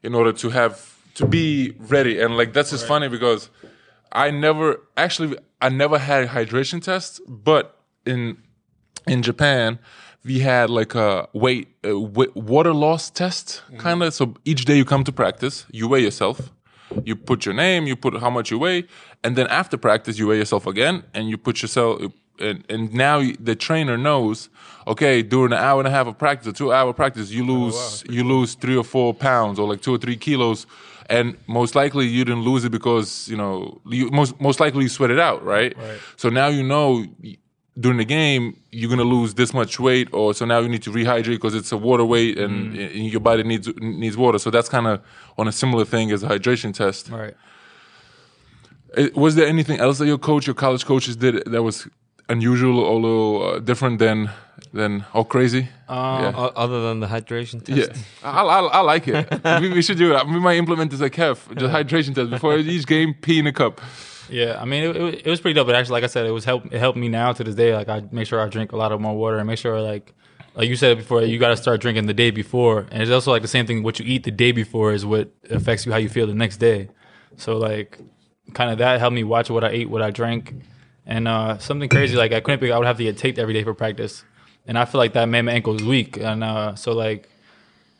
[0.03, 2.21] in order to have to be ready.
[2.21, 3.51] And like that's just funny because
[4.13, 8.39] I never actually I never had a hydration tests, but in
[9.07, 9.79] in Japan
[10.25, 13.79] we had like a weight a wa- water loss test mm-hmm.
[13.79, 14.15] kind of.
[14.15, 16.51] So each day you come to practice, you weigh yourself.
[17.05, 18.85] You put your name, you put how much you weigh,
[19.25, 22.01] and then after practice you weigh yourself again, and you put yourself.
[22.39, 24.49] And, and now the trainer knows,
[24.87, 27.53] okay, during an hour and a half of practice, or two hour practice, you oh,
[27.53, 30.67] lose you lose three or four pounds or like two or three kilos,
[31.07, 34.89] and most likely you didn't lose it because you know you most most likely you
[34.89, 35.77] sweat it out, right?
[35.77, 35.99] Right.
[36.17, 37.05] So now you know
[37.79, 40.91] during the game you're gonna lose this much weight, or so now you need to
[40.91, 42.55] rehydrate because it's a water weight mm-hmm.
[42.55, 44.39] and, and your body needs needs water.
[44.39, 45.01] So that's kind of
[45.39, 47.11] on a similar thing as a hydration test.
[47.11, 47.35] Right.
[49.17, 51.89] Was there anything else that your coach, your college coaches did that was
[52.29, 54.31] unusual or a little uh, different than
[54.73, 55.69] than all crazy?
[55.89, 56.33] yeah.
[56.37, 57.79] O- Other than the hydration test.
[57.79, 59.29] Yeah, I, I, I like it.
[59.61, 60.27] we, we should do it.
[60.27, 63.15] We might implement this at Kev, just hydration test before each game.
[63.15, 63.81] Pee in a cup.
[64.31, 65.67] Yeah, I mean, it, it, it was pretty dope.
[65.67, 66.65] But actually, like I said, it was help.
[66.73, 67.75] It helped me now to this day.
[67.75, 70.15] Like I make sure I drink a lot of more water and make sure like.
[70.57, 73.33] Like you said before, you got to start drinking the day before, and it's also
[73.33, 73.83] like the same thing.
[73.83, 76.59] What you eat the day before is what affects you how you feel the next
[76.59, 76.91] day.
[77.39, 77.99] So like,
[78.53, 80.55] kind of that helped me watch what I ate, what I drank,
[81.07, 83.63] and uh, something crazy like at Quinnipiac, I would have to get taped every day
[83.65, 84.25] for practice,
[84.67, 86.17] and I feel like that made my ankles weak.
[86.17, 87.29] And uh, so like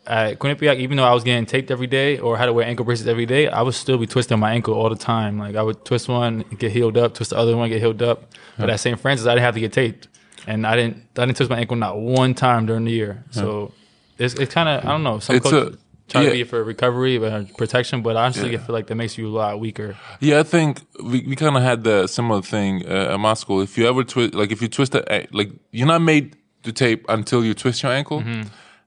[0.07, 2.65] I couldn't Quinnipiac, even though I was getting taped every day or had to wear
[2.65, 5.39] ankle braces every day, I would still be twisting my ankle all the time.
[5.39, 8.31] Like I would twist one, get healed up, twist the other one, get healed up.
[8.57, 8.99] But at St.
[8.99, 10.07] Francis, I didn't have to get taped,
[10.47, 10.97] and I didn't.
[11.17, 13.23] I didn't twist my ankle not one time during the year.
[13.31, 13.73] So
[14.17, 15.19] it's it's kind of I don't know.
[15.19, 15.77] Some It's coaches a-
[16.07, 16.29] try yeah.
[16.29, 19.33] to be for recovery but protection, but honestly, I feel like that makes you a
[19.35, 19.95] lot weaker.
[20.19, 23.61] Yeah, I think we, we kind of had the similar thing uh, at my school.
[23.61, 27.05] If you ever twist, like if you twist a, like you're not made to tape
[27.09, 28.23] until you twist your ankle,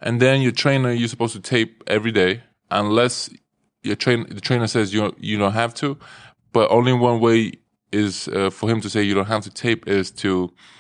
[0.01, 3.31] and then your trainer you're supposed to tape every day unless
[3.83, 5.99] your train the trainer says you you don't have to,
[6.53, 7.53] but only one way
[7.93, 10.78] is uh, for him to say you don't have to tape is to uh,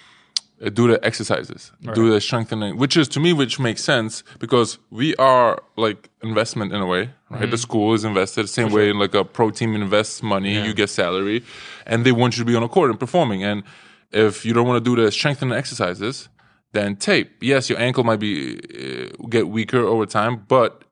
[0.75, 5.15] do the exercises, do the strengthening, which is to me, which makes sense because we
[5.17, 7.51] are like investment in a way, right?
[7.51, 10.75] The school is invested the same way in like a pro team invests money, you
[10.75, 11.45] get salary,
[11.87, 13.45] and they want you to be on a court and performing.
[13.45, 13.63] And
[14.11, 16.29] if you don't want to do the strengthening exercises,
[16.73, 17.31] then tape.
[17.41, 20.85] Yes, your ankle might be uh, get weaker over time, but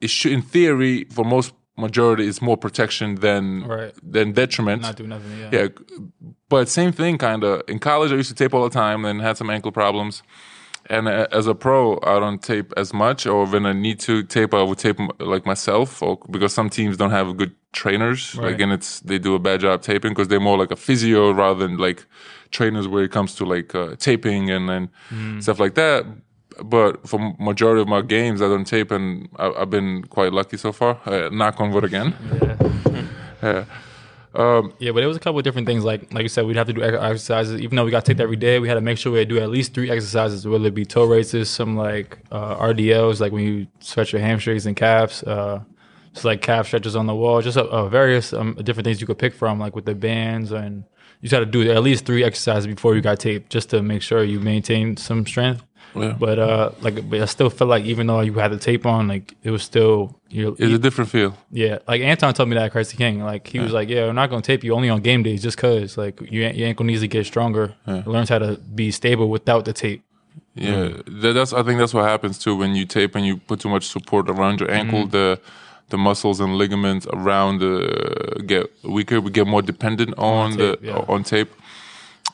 [0.00, 3.94] it should, in theory, for most majority, is more protection than Right.
[4.14, 4.82] than detriment.
[4.82, 5.32] Not do nothing.
[5.40, 5.50] Yeah.
[5.52, 5.68] Yeah,
[6.48, 7.62] but same thing, kind of.
[7.68, 10.22] In college, I used to tape all the time, and had some ankle problems.
[10.90, 14.22] And uh, as a pro, I don't tape as much, or when I need to
[14.22, 18.34] tape, I would tape m- like myself, or because some teams don't have good trainers,
[18.34, 18.60] like, Right.
[18.62, 21.66] and it's they do a bad job taping because they're more like a physio rather
[21.66, 22.06] than like
[22.50, 24.88] trainers where it comes to like uh, taping and and
[25.44, 26.06] stuff like that.
[26.64, 30.56] But for majority of my games, I don't tape, and I, I've been quite lucky
[30.56, 31.00] so far.
[31.06, 32.14] Uh, knock on wood again.
[33.42, 33.64] Yeah.
[34.78, 35.84] Yeah, but it was a couple of different things.
[35.84, 37.60] Like like you said, we'd have to do exercises.
[37.60, 39.38] Even though we got taped every day, we had to make sure we had do
[39.38, 43.44] at least three exercises, whether it be toe raises, some like uh, RDLs, like when
[43.44, 45.60] you stretch your hamstrings and calves, uh,
[46.12, 49.06] just like calf stretches on the wall, just uh, uh, various um, different things you
[49.06, 50.52] could pick from, like with the bands.
[50.52, 50.84] And
[51.20, 53.82] you just had to do at least three exercises before you got taped, just to
[53.82, 55.64] make sure you maintain some strength.
[55.94, 56.16] Yeah.
[56.18, 59.08] But uh, like, but I still feel like even though you had the tape on,
[59.08, 60.56] like it was still you.
[60.58, 61.36] It's a different feel.
[61.50, 63.22] Yeah, like Anton told me that at Christ the King.
[63.22, 65.58] Like he was like, "Yeah, we're not gonna tape you only on game days, just
[65.58, 67.74] cause like your, your ankle needs to get stronger.
[67.86, 70.02] It learns how to be stable without the tape."
[70.54, 71.52] Yeah, that, that's.
[71.52, 74.28] I think that's what happens too when you tape and you put too much support
[74.28, 75.00] around your ankle.
[75.00, 75.10] Mm-hmm.
[75.10, 75.40] The
[75.90, 79.20] the muscles and ligaments around the get weaker.
[79.20, 81.04] We get more dependent on, tape, the yeah.
[81.08, 81.50] on tape.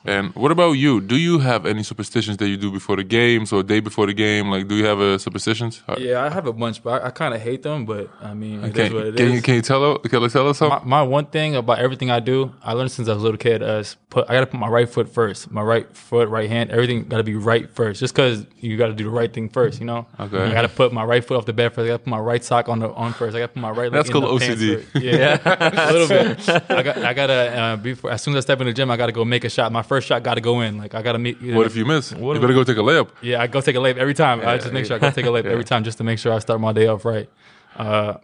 [0.07, 1.01] And what about you?
[1.01, 4.13] Do you have any superstitions that you do before the games or day before the
[4.13, 4.51] game?
[4.51, 5.83] Like, do you have uh, superstitions?
[5.89, 7.87] Uh, Yeah, I have a bunch, but I, I kind of hate them.
[7.87, 9.35] But I mean, it is Can, what it can is.
[9.35, 10.89] you can you tell can you tell us my, something?
[10.89, 13.63] my one thing about everything I do, I learned since I was a little kid.
[13.63, 15.51] Is put I gotta put my right foot first.
[15.51, 18.01] My right foot, right hand, everything gotta be right first.
[18.01, 20.07] Just because you gotta do the right thing first, you know.
[20.21, 20.39] Okay.
[20.39, 21.87] I gotta put my right foot off the bed first.
[21.87, 23.35] I gotta put my right sock on the on first.
[23.35, 23.91] I gotta put my right.
[23.91, 24.83] leg That's called OCD.
[24.83, 25.03] first.
[25.03, 25.39] Yeah,
[25.91, 26.49] a little bit.
[26.71, 28.99] I got I gotta uh, before as soon as I step in the gym, I
[28.99, 29.73] gotta go make a shot.
[29.75, 30.79] My first shot gotta go in.
[30.79, 31.37] Like I gotta make.
[31.41, 32.13] What if you miss?
[32.13, 33.09] What you better go take a layup.
[33.21, 34.41] Yeah, I go take a layup every time.
[34.41, 35.51] I just make sure I go take a layup Yeah.
[35.57, 37.29] every time just to make sure I start my day off right.
[37.77, 38.15] Uh,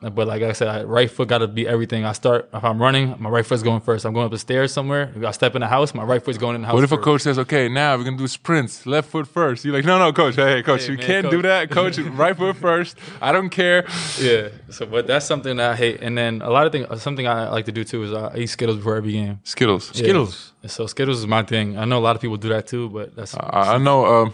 [0.00, 2.06] but like I said, I, right foot got to be everything.
[2.06, 4.06] I start if I'm running, my right foot's going first.
[4.06, 5.12] I'm going up the stairs somewhere.
[5.14, 6.74] If I step in the house, my right foot's going in the house.
[6.74, 9.64] What if a coach says, "Okay, now we're gonna do sprints, left foot first?
[9.64, 10.36] You're like, "No, no, coach.
[10.36, 11.98] Hey, hey, coach, Hey, you man, can't do that, coach.
[11.98, 12.96] right foot first.
[13.20, 13.86] I don't care."
[14.18, 14.48] Yeah.
[14.70, 16.00] So, but that's something that I hate.
[16.00, 16.86] And then a lot of things.
[17.02, 19.40] Something I like to do too is uh, I eat Skittles before every game.
[19.44, 19.90] Skittles.
[19.94, 20.04] Yeah.
[20.04, 20.52] Skittles.
[20.66, 21.76] So Skittles is my thing.
[21.76, 24.32] I know a lot of people do that too, but that's I, I know um,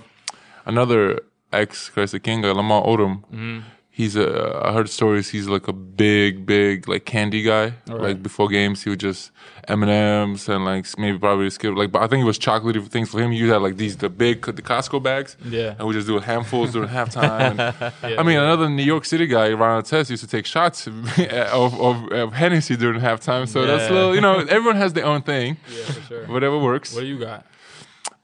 [0.64, 1.21] another
[1.53, 3.25] ex Christ the King, Lamar Odom.
[3.25, 3.61] Mm-hmm.
[3.97, 4.61] He's a.
[4.62, 5.30] I heard stories.
[5.30, 7.72] He's like a big, big like candy guy.
[7.88, 8.03] Right.
[8.03, 9.30] Like before games, he would just
[9.68, 11.78] M and M's and like maybe probably Skittles.
[11.78, 13.30] Like, but I think it was chocolatey things for him.
[13.30, 15.38] He had like these the big the Costco bags.
[15.42, 15.76] Yeah.
[15.78, 17.59] and we just do handfuls during halftime.
[18.03, 21.80] And, I mean, another New York City guy, Ron Artest, used to take shots of,
[21.80, 23.49] of, of Hennessy during halftime.
[23.49, 25.57] So that's a little, you know, everyone has their own thing.
[25.74, 26.26] yeah, for sure.
[26.26, 26.94] Whatever works.
[26.94, 27.47] What do you got?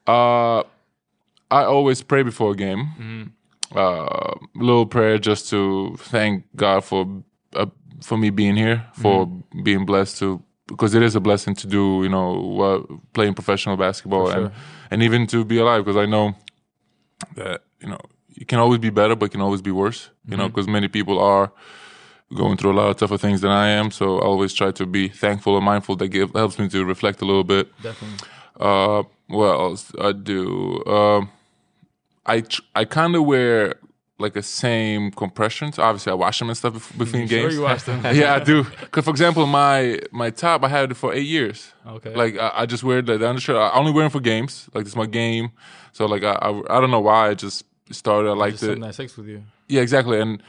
[0.06, 0.64] Uh,
[1.50, 2.78] I always pray before a game.
[2.98, 3.22] Mm-hmm.
[3.74, 7.06] Uh, little prayer just to thank God for
[7.56, 7.66] uh,
[8.02, 9.62] for me being here, for Mm-hmm.
[9.62, 13.76] being blessed to because it is a blessing to do, you know, uh, playing professional
[13.76, 14.50] basketball For and
[14.90, 16.34] and even to be alive because I know
[17.36, 17.98] that you know
[18.28, 20.10] you can always be better, but it can always be worse.
[20.28, 20.54] You know, Mm-hmm.
[20.54, 21.52] because many people are
[22.34, 23.90] going through a lot of tougher things than I am.
[23.90, 25.96] So I always try to be thankful and mindful.
[25.96, 27.68] That give, helps me to reflect a little bit.
[27.82, 28.28] Definitely.
[28.58, 30.82] Uh, what else I do?
[30.86, 31.30] Um,
[32.26, 33.74] I tr- I kind of wear
[34.18, 35.78] like the same compressions.
[35.78, 37.54] Obviously, I wash them and stuff bef- between Sure, games.
[37.54, 38.00] you watch them.
[38.14, 38.62] yeah, I do.
[38.64, 41.72] Because for example, my my top I had it for eight years.
[41.86, 42.14] Okay.
[42.14, 43.56] Like I, I just wear the, the undershirt.
[43.56, 44.68] I only wear them for games.
[44.74, 45.50] Like it's my game.
[45.92, 48.30] So like I, I I don't know why I just started.
[48.30, 49.42] I like Just the something that sticks with you.
[49.68, 50.42] yeah exactly and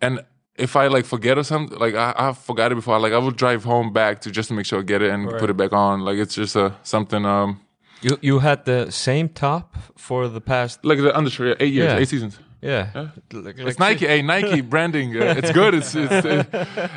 [0.00, 0.20] and
[0.56, 2.98] if I like forget or something, like I, I forgot it before.
[2.98, 5.30] Like I would drive home back to just to make sure I get it and
[5.30, 5.38] Right.
[5.40, 6.00] put it back on.
[6.00, 7.24] Like it's just a something.
[7.26, 7.60] Um,
[8.02, 11.92] You you had the same top for the past like the undershirt, yeah, eight years,
[11.92, 11.98] Yeah.
[11.98, 12.38] eight seasons.
[12.62, 13.08] yeah.
[13.30, 15.16] It's Like- like Nike, hey Nike branding.
[15.16, 15.74] Uh, it's good.
[15.74, 16.44] It's, it's uh,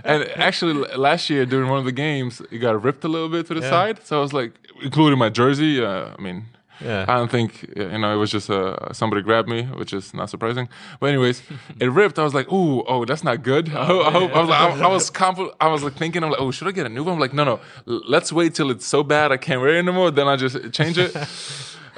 [0.04, 3.48] and actually last year during one of the games, it got ripped a little bit
[3.48, 3.70] to the Yeah.
[3.70, 3.98] side.
[4.04, 5.84] So I was like, including my jersey.
[5.84, 6.46] Uh, I mean,
[6.82, 7.06] Yeah.
[7.08, 8.14] I don't think you know.
[8.14, 10.70] It was just uh, somebody grabbed me, which is not surprising.
[11.00, 11.42] But anyways,
[11.80, 12.18] it ripped.
[12.18, 13.70] I was like, ooh, oh, that's not good.
[13.76, 14.06] I hope.
[14.08, 15.56] I, hope I was like, I, I was confident.
[15.60, 17.16] I was like thinking, I'm like, oh, should I get a new one?
[17.16, 17.60] I'm like, no, no.
[17.86, 20.12] Let's wait till it's so bad I can't wear it anymore.
[20.12, 21.16] Then I just change it.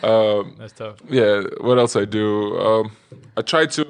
[0.03, 0.95] um, That's tough.
[1.09, 2.91] yeah what else i do um
[3.37, 3.85] i try to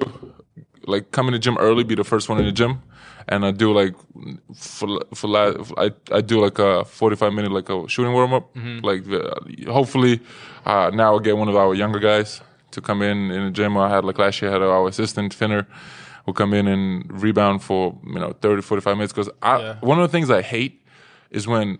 [0.86, 2.82] like come in the gym early, be the first one in the gym,
[3.28, 3.94] and I do like
[4.54, 5.28] for for
[5.78, 8.54] I I do like a forty five minute like a shooting warm up.
[8.82, 10.20] Like uh, hopefully
[10.66, 12.40] uh, now I get one of our younger guys
[12.72, 13.76] to come in in the gym.
[13.76, 15.66] I had like last year I had our assistant Finner
[16.26, 19.76] who come in and rebound for you know 30 45 minutes because I Yeah.
[19.80, 20.82] one of the things I hate
[21.30, 21.78] is when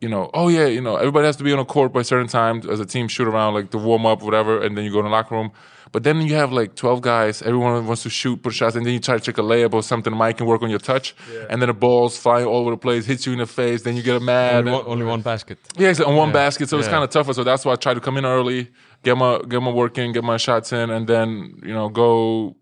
[0.00, 2.04] you know, oh yeah, you know, everybody has to be on a court by a
[2.04, 4.90] certain time as a team shoot around, like the warm up, whatever, and then you
[4.90, 5.52] go in the locker room.
[5.92, 8.94] But then you have like 12 guys, everyone wants to shoot, put shots, and then
[8.94, 10.16] you try to check a layup or something.
[10.16, 11.14] Mike can work on your touch,
[11.50, 13.94] and then the ball's flying all over the place, hits you in the face, then
[13.96, 14.60] you get a mad.
[14.60, 15.58] Only one, only one basket.
[15.76, 17.34] Yeah, it's on one basket, so it's kind of tougher.
[17.34, 18.70] So that's why I try to come in early,
[19.02, 22.56] get my get my work in, get my shots in, and then you know go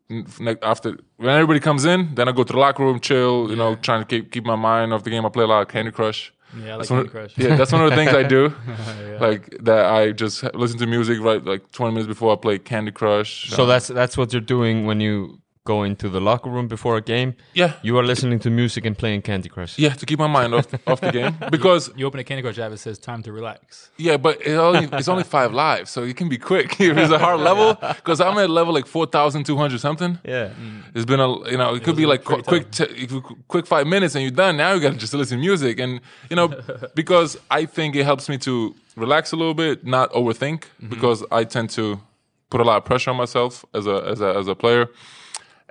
[0.63, 2.15] after when everybody comes in.
[2.17, 3.49] Then I go to the locker room, chill.
[3.49, 5.25] You know, trying to keep keep my mind off the game.
[5.25, 6.33] I play a lot of Candy Crush.
[6.57, 7.39] Yeah, like That's one Candy of- Crush.
[7.39, 8.55] Yeah, that's one of the things I do.
[9.21, 12.91] Like that, I just listen to music right like 20 minutes before I play Candy
[12.91, 13.51] Crush.
[13.51, 16.97] So Um, that's that's what you're doing when you go into the locker room before
[16.97, 17.35] a game.
[17.55, 19.79] yeah, You are listening to music and playing Candy Crush.
[19.79, 22.59] yeah, to keep my mind off off the game because You open a Candy Crush
[22.59, 23.91] app, it says time to relax.
[23.99, 26.81] Yeah, but it only, it's only five lives, so it can be quick.
[26.81, 30.19] if it's a hard level, because I'm at level like four thousand two hundred something.
[30.25, 30.49] Yeah.
[30.49, 30.83] Mm.
[30.95, 33.09] It's been a you know it could be like qu- quick t-
[33.49, 34.57] quick five minutes and you're done.
[34.57, 36.01] Now you got to just listen to music and
[36.31, 36.49] you know
[36.95, 40.89] because I think it helps me to relax a little bit, not overthink mm-hmm.
[40.89, 42.01] because I tend to
[42.49, 44.89] put a lot of pressure on myself as a as a as a player.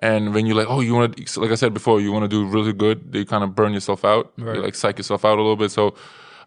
[0.01, 2.29] And when you like, oh, you want to, like I said before, you want to
[2.29, 5.41] do really good, you kind of burn yourself out, you like psych yourself out a
[5.41, 5.71] little bit.
[5.71, 5.93] So,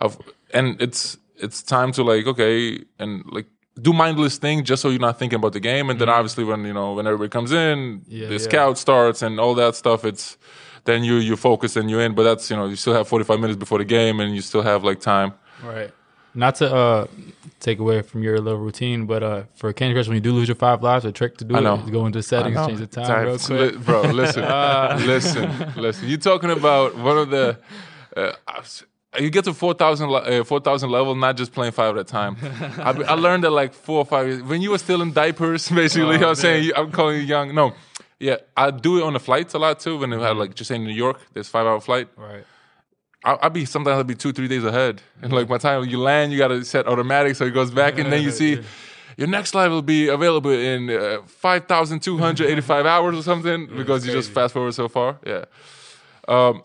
[0.00, 0.16] I've,
[0.54, 3.46] and it's it's time to like, okay, and like
[3.80, 5.90] do mindless things just so you're not thinking about the game.
[5.90, 6.18] And then mm-hmm.
[6.18, 8.38] obviously when you know when everybody comes in, Yeah, the yeah.
[8.38, 10.04] scout starts and all that stuff.
[10.04, 10.36] It's
[10.84, 12.14] then you you focus and you're in.
[12.14, 14.62] But that's you know you still have 45 minutes before the game, and you still
[14.62, 15.34] have like time.
[15.62, 15.90] Right.
[16.34, 17.06] Not to uh,
[17.60, 20.48] take away from your little routine, but uh, for Candy Crush, when you do lose
[20.48, 21.76] your five lives, a trick to do it know.
[21.76, 23.72] is go into settings, change the time real quick.
[23.72, 24.02] li- bro.
[24.02, 24.42] Listen,
[25.06, 26.08] listen, listen.
[26.08, 27.58] You talking about one of the?
[28.16, 28.32] Uh,
[29.20, 32.36] you get to 4,000 le- uh, 4,000 level, not just playing five at a time.
[32.78, 35.68] I, I learned that like four or five years when you were still in diapers.
[35.74, 37.54] Basically, Oh, I'm saying you, I'm calling you young.
[37.54, 37.74] No,
[38.18, 39.98] yeah, I do it on the flights a lot too.
[39.98, 42.08] When I had like just in New York, there's five hour flight.
[42.16, 42.44] Right.
[43.24, 45.98] I'll, I'll be sometimes I'll be two three days ahead, and like my time you
[46.00, 48.60] land, you got to set automatic so it goes back, and then you see
[49.16, 53.16] your next live will be available in uh, five thousand two hundred eighty five hours
[53.16, 55.18] or something because you just fast forward so far.
[55.26, 55.44] Yeah.
[56.28, 56.62] Um,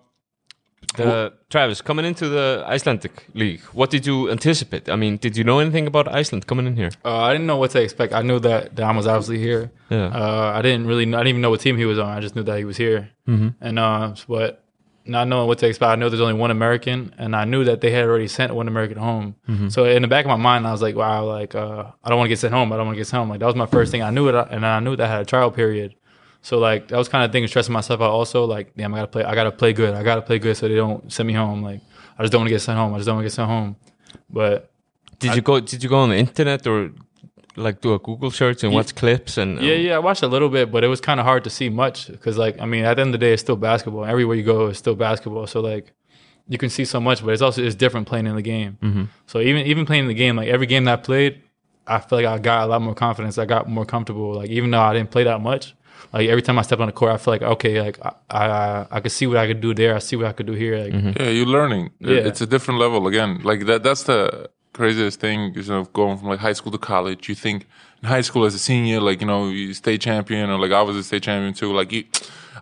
[0.97, 4.89] Uh, Travis, coming into the Icelandic League, what did you anticipate?
[4.89, 6.91] I mean, did you know anything about Iceland coming in here?
[7.03, 8.14] Uh, I didn't know what to expect.
[8.14, 9.70] I knew that Dom was obviously here.
[9.89, 10.08] Yeah.
[10.08, 11.03] Uh, I didn't really.
[11.03, 12.10] I didn't even know what team he was on.
[12.18, 13.10] I just knew that he was here.
[13.28, 13.49] Mm-hmm.
[13.62, 14.64] And uh, but
[15.08, 17.82] not knowing what to expect, I know there's only one American, and I knew that
[17.82, 19.36] they had already sent one American home.
[19.70, 22.18] So in the back of my mind, I was like, "Wow, like uh, I don't
[22.18, 22.72] want to get sent home.
[22.72, 24.01] I don't want to get sent home." Like that was my first thing.
[24.03, 25.95] I knew it, and I knew that I had a trial period.
[26.41, 28.12] So like that was kind of thing stressing myself out.
[28.12, 29.24] Also, like, damn, I gotta play.
[29.24, 29.93] I gotta play good.
[29.93, 31.64] I gotta play good so they don't send me home.
[31.64, 31.82] Like
[32.18, 32.93] I just don't want to get sent home.
[32.93, 33.76] I just don't want to get sent home.
[34.30, 34.72] But
[35.20, 35.60] Did you go?
[35.60, 36.91] Did you go on the internet or
[37.58, 39.60] like do a Google search and watch clips and?
[39.60, 41.49] um, Yeah, yeah, I watched a little bit, but it was kind of hard to
[41.49, 44.05] see much because, like, I mean, at the end of the day, it's still basketball.
[44.05, 45.47] Everywhere you go, it's still basketball.
[45.47, 45.93] So, like,
[46.47, 48.78] you can see so much, but it's also it's different playing in the game.
[48.82, 49.03] Mm-hmm.
[49.26, 51.41] So even even playing in the game, like every game that I played,
[51.86, 53.38] I feel like I got a lot more confidence.
[53.38, 54.34] I got more comfortable.
[54.34, 55.76] Like even though I didn't play that much,
[56.14, 58.88] like every time I step on the court, I feel like okay, like I I,
[58.91, 59.95] I could see what I could do there.
[59.95, 60.78] I see what I could do here.
[60.78, 61.91] Like, yeah, you're learning.
[61.99, 62.28] Yeah.
[62.30, 63.41] It's a different level again.
[63.43, 63.84] Like that.
[63.84, 65.54] That's the craziest thing.
[65.56, 67.28] You know, going from like high school to college.
[67.28, 67.68] You think
[68.02, 70.82] in high school as a senior, like you know, you state champion, or like I
[70.82, 71.74] was a state champion too.
[71.74, 72.06] Like you.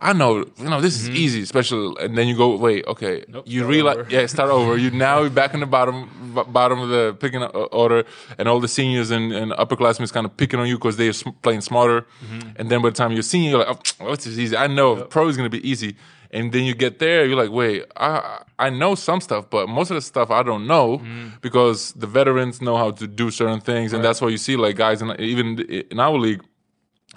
[0.01, 1.17] I know, you know, this is mm-hmm.
[1.17, 4.09] easy, especially, and then you go, wait, okay, you realize, over.
[4.09, 4.77] yeah, start over.
[4.77, 8.03] You now you're back in the bottom, b- bottom of the picking order,
[8.37, 11.13] and all the seniors and, and upperclassmen is kind of picking on you because they're
[11.13, 12.01] sm- playing smarter.
[12.01, 12.49] Mm-hmm.
[12.57, 14.55] And then by the time you're senior, you're like, oh, what's this easy?
[14.57, 15.95] I know pro is gonna be easy.
[16.35, 19.89] And then you get there, you're like, wait, I I know some stuff, but most
[19.91, 21.27] of the stuff I don't know mm-hmm.
[21.41, 24.75] because the veterans know how to do certain things, and that's why you see like
[24.85, 25.47] guys, in, even
[25.93, 26.41] in our league,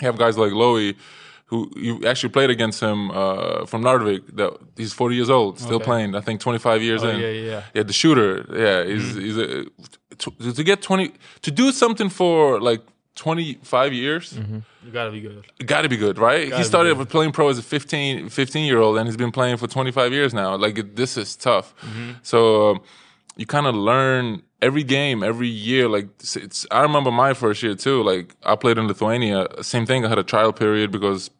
[0.00, 0.96] you have guys like Logi,
[1.50, 4.22] who you actually played against him uh, from Njarðvík.
[4.36, 5.84] That he's 40 years old, still Okay.
[5.84, 6.14] playing.
[6.14, 7.20] I think 25 years Oh, in.
[7.20, 7.62] yeah, yeah.
[7.74, 8.32] Yeah, the shooter.
[8.50, 8.90] Yeah, mm-hmm.
[8.90, 9.64] he's he's a,
[10.18, 11.12] to, to get 20
[11.42, 12.82] to do something for like
[13.14, 14.32] 25 years.
[14.32, 14.58] Mm-hmm.
[14.88, 15.44] You gotta be good.
[15.66, 16.44] Got to be good, right?
[16.44, 19.58] he Gotta started playing pro as a 15, 15 year old, and he's been playing
[19.58, 20.56] for 25 years now.
[20.56, 21.74] Like, it, this is tough.
[21.82, 22.12] Mm-hmm.
[22.22, 22.80] So, um,
[23.36, 25.90] you kind of learn every game, every year.
[25.90, 28.02] Like, it's, I remember my first year too.
[28.02, 29.46] Like, I played in Lithuania.
[29.60, 30.06] Same thing.
[30.06, 31.30] I had a trial period because,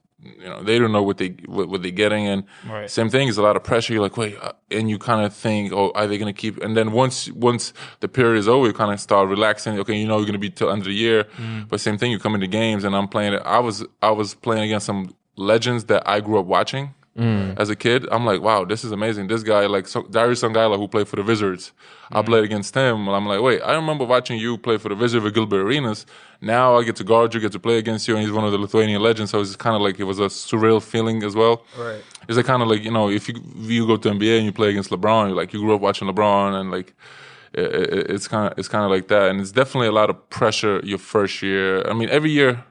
[0.40, 2.26] you know, they don't know what they, what, what they're getting.
[2.26, 2.90] And Right.
[2.90, 3.92] same thing is a lot of pressure.
[3.92, 6.62] You're like, wait, uh, and you kind of think, oh, are they going to keep?
[6.62, 9.78] And then once, once the period is over, you kind of start relaxing.
[9.78, 11.24] Okay, you know, you're going to be till end of the year.
[11.36, 11.68] Mm.
[11.68, 13.42] But same thing, you come into games and I'm playing it.
[13.44, 17.74] I was, I was playing against some legends that I grew up watching as a
[17.76, 18.06] kid.
[18.12, 19.26] I'm like, wow, this is amazing.
[19.26, 21.72] This guy, like so, Darius Songaila, who played for the Wizards,
[22.12, 23.08] I played against him.
[23.08, 26.06] And I'm like, wait, I remember watching you play for the Wizards with Gilbert Arenas.
[26.40, 28.52] Now I get to guard you, get to play against you, and he's one of
[28.52, 29.32] the Lithuanian legends.
[29.32, 31.64] So it's kind of like it was a surreal feeling as well.
[31.76, 32.00] Right.
[32.28, 34.46] It's like kind of like you know, if you if you go to NBA and
[34.46, 36.94] you play against LeBron, you're like you grew up watching LeBron, and like
[37.52, 39.30] it, it, it's kind of it's kind of like that.
[39.30, 41.84] And it's definitely a lot of pressure your first year.
[41.90, 42.64] I mean, every year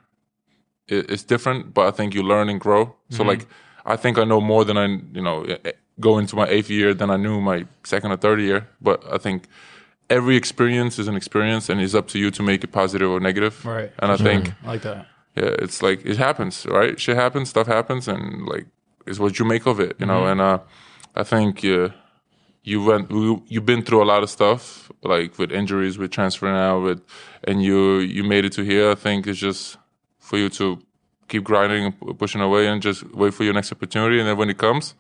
[0.87, 2.95] it's different, but I think you learn and grow.
[3.09, 3.27] So Mm-hmm.
[3.29, 3.47] like
[3.87, 4.85] I think I know more than I
[5.17, 8.39] you know eh, go into my eighth year than I knew my second or third
[8.41, 8.67] year.
[8.81, 9.47] But I think
[10.09, 13.19] every experience is an experience, and it's up to you to make it positive or
[13.19, 13.65] negative.
[13.65, 13.91] Right.
[13.99, 15.07] And I think I like that.
[15.35, 16.99] yeah, it's like it happens, right?
[16.99, 18.65] Shit happens, stuff happens, and like
[19.05, 20.25] it's what you make of it, you know.
[20.25, 20.59] And uh,
[21.15, 21.89] I think uh,
[22.63, 26.55] you went, you, you've been through a lot of stuff, like with injuries, with transferring
[26.55, 27.01] out, with,
[27.43, 28.91] and you you made it to here.
[28.91, 29.77] I think it's just
[30.19, 30.79] for you to
[31.27, 34.49] keep grinding and pushing away, and just wait for your next opportunity, and then when
[34.49, 34.95] it comes.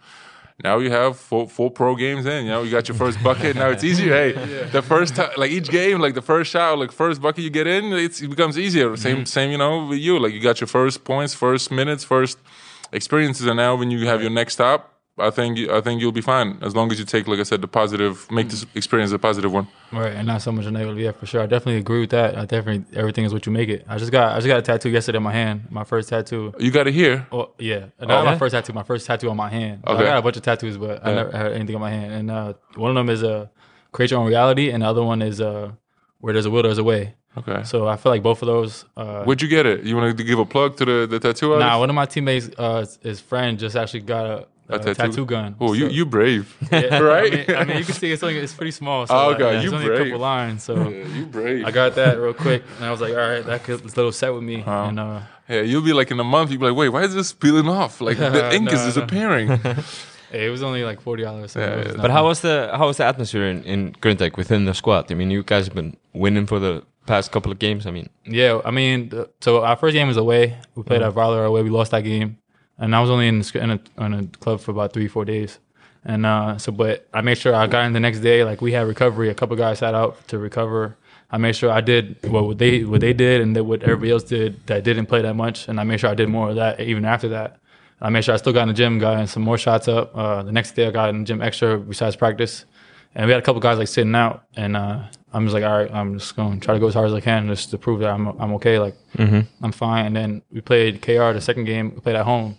[0.63, 2.45] Now you have four, four pro games in.
[2.45, 3.55] You know, you got your first bucket.
[3.55, 4.13] Now it's easier.
[4.13, 4.31] Hey,
[4.71, 7.67] the first time, like each game, like the first shot, like first bucket you get
[7.67, 8.87] in, it's, it becomes easier.
[8.87, 8.95] Mm-hmm.
[8.95, 9.51] Same, same.
[9.51, 12.39] You know, with you, like you got your first points, first minutes, first
[12.91, 16.21] experiences, and now when you have your next stop, I think I think you'll be
[16.21, 19.17] fine as long as you take, like I said, the positive, make this experience a
[19.19, 19.67] positive one.
[19.91, 20.99] Right, and not so much a negative.
[20.99, 21.41] Yeah, for sure.
[21.41, 22.37] I definitely agree with that.
[22.37, 23.83] I definitely everything is what you make it.
[23.89, 25.67] I just got I just got a tattoo yesterday on my hand.
[25.71, 26.53] My first tattoo.
[26.59, 27.25] You got it here.
[27.31, 28.37] Well, yeah, not Oh, my yeah?
[28.37, 28.73] first tattoo.
[28.73, 29.83] My first tattoo on my hand.
[29.87, 30.03] Okay.
[30.03, 32.13] I got a bunch of tattoos, but I never had anything on my hand.
[32.13, 33.47] And uh, one of them is uh,
[33.91, 35.71] create your own reality, and the other one is uh,
[36.19, 37.15] where there's a will, there's a way.
[37.37, 37.63] Okay.
[37.63, 38.85] So I feel like both of those.
[38.95, 39.83] Uh, Where'd you get it?
[39.83, 41.67] You want to give a plug to the, the tattoo artist?
[41.67, 44.93] nah, one of my teammates, uh, his friend, just actually got a, a, tattoo?
[44.93, 45.25] tattoo?
[45.25, 45.55] gun.
[45.59, 47.33] Oh, you So- you brave, Yeah, right?
[47.33, 49.07] I mean, I mean, you can see it's only it's pretty small.
[49.07, 50.03] So ah, Oh, like, okay, it's you only a brave.
[50.11, 50.63] couple lines.
[50.63, 51.65] So Yeah, you brave.
[51.65, 54.11] I got that real quick, and I was like, all right, that could, this little
[54.11, 54.61] set with me.
[54.61, 54.71] Uh-huh.
[54.89, 56.51] And uh, Yeah, you'll be like in a month.
[56.51, 58.01] You'll be like, wait, why is this peeling off?
[58.07, 58.85] Like the ink is No, no.
[58.87, 59.47] disappearing.
[60.31, 61.55] hey, it was only like forty dollars.
[61.55, 61.93] Yeah, yeah.
[62.03, 65.11] But how was the how was the atmosphere in in Grindavik within the squad?
[65.11, 67.85] I mean, you guys have been winning for the past couple of games.
[67.85, 70.57] I mean, Yeah, I mean, so our first game was away.
[70.75, 71.09] We played uh-huh.
[71.11, 71.63] at Valur away.
[71.63, 72.37] We lost that game,
[72.79, 75.59] and I was only in, in, a, in a club for about three, four days.
[76.05, 78.43] And uh, so, but I made sure I got in the next day.
[78.43, 79.29] Like we had recovery.
[79.29, 80.95] A couple guys sat out to recover.
[81.29, 84.23] I made sure I did what they what they did and that what everybody else
[84.23, 85.67] did that didn't play that much.
[85.67, 87.59] And I made sure I did more of that even after that.
[87.99, 90.15] I made sure I still got in the gym, got in some more shots up.
[90.15, 92.65] Uh, the next day I got in the gym extra besides practice.
[93.15, 95.01] And we had a couple guys like sitting out, and uh,
[95.33, 97.13] I'm just like, all right, I'm just going to try to go as hard as
[97.13, 98.95] I can just to prove that I'm I'm okay, like
[99.61, 100.05] I'm fine.
[100.05, 101.93] And then we played KR the second game.
[101.95, 102.57] We played at home,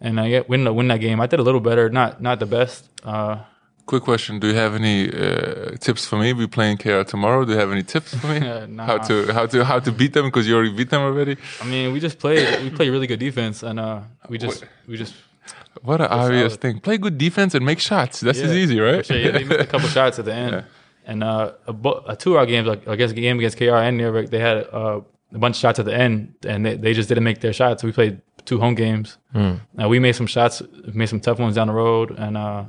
[0.00, 1.20] and I get win win that game.
[1.20, 2.88] I did a little better, not not the best.
[3.04, 3.38] Uh,
[3.86, 6.32] Quick question: Do you have any uh, tips for me?
[6.32, 7.44] We playing KR tomorrow.
[7.44, 8.40] Do you have any tips for me?
[8.68, 8.84] Nah.
[8.86, 10.24] How to how to how to beat them?
[10.26, 11.36] Because you already beat them already.
[11.62, 14.96] I mean, we just played we play really good defense, and uh, we just we
[14.96, 15.14] just
[15.82, 16.60] What an obvious solid.
[16.62, 16.80] thing.
[16.80, 18.20] Play good defense and make shots.
[18.20, 19.06] That's Yeah, is easy, right?
[19.06, 19.16] sure.
[19.18, 20.62] Yeah, they missed a couple shots at the end, Yeah.
[21.10, 21.72] and uh, a,
[22.12, 25.00] a two of our games, like against game against KR and Nuremberg, they had uh,
[25.32, 27.84] a bunch of shots at the end, and they, they just didn't make their shots.
[27.84, 29.18] We played two home games.
[29.34, 30.62] Now we made some shots,
[30.94, 32.64] made some tough ones down the road, and uh,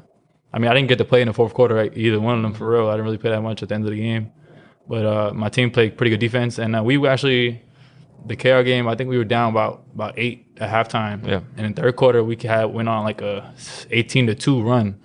[0.53, 2.53] I mean, I didn't get to play in the fourth quarter either one of them
[2.53, 2.88] for real.
[2.88, 4.32] I didn't really play that much at the end of the game,
[4.88, 7.61] but uh, my team played pretty good defense, and uh, we were actually
[8.25, 8.88] the KR game.
[8.88, 11.25] I think we were down about about eight at halftime.
[11.25, 11.41] Yeah.
[11.55, 13.53] and in third quarter we had went on like a
[13.91, 14.99] eighteen to two run.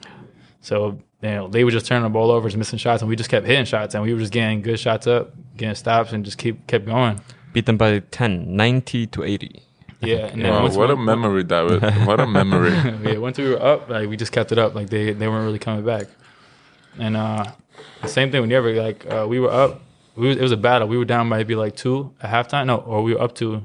[0.61, 3.15] So you know they were just turning the ball over, just missing shots, and we
[3.17, 6.25] just kept hitting shots, and we were just getting good shots up, getting stops, and
[6.25, 7.21] just keep kept going.
[7.53, 9.63] beat them by 10, 90 to 80.
[10.03, 11.83] Yeah, and Wow, what a we- memory, David.
[12.07, 12.71] What a memory.
[13.05, 14.75] yeah, once we were up, like we just kept it up.
[14.75, 16.07] Like they they weren't really coming back.
[16.99, 17.45] And uh
[18.03, 18.77] the same thing with Nuremberg.
[18.77, 19.81] Like uh, we were up,
[20.17, 20.89] we was, it was a battle.
[20.89, 23.65] We were down by maybe like two at halftime, no, or we were up two,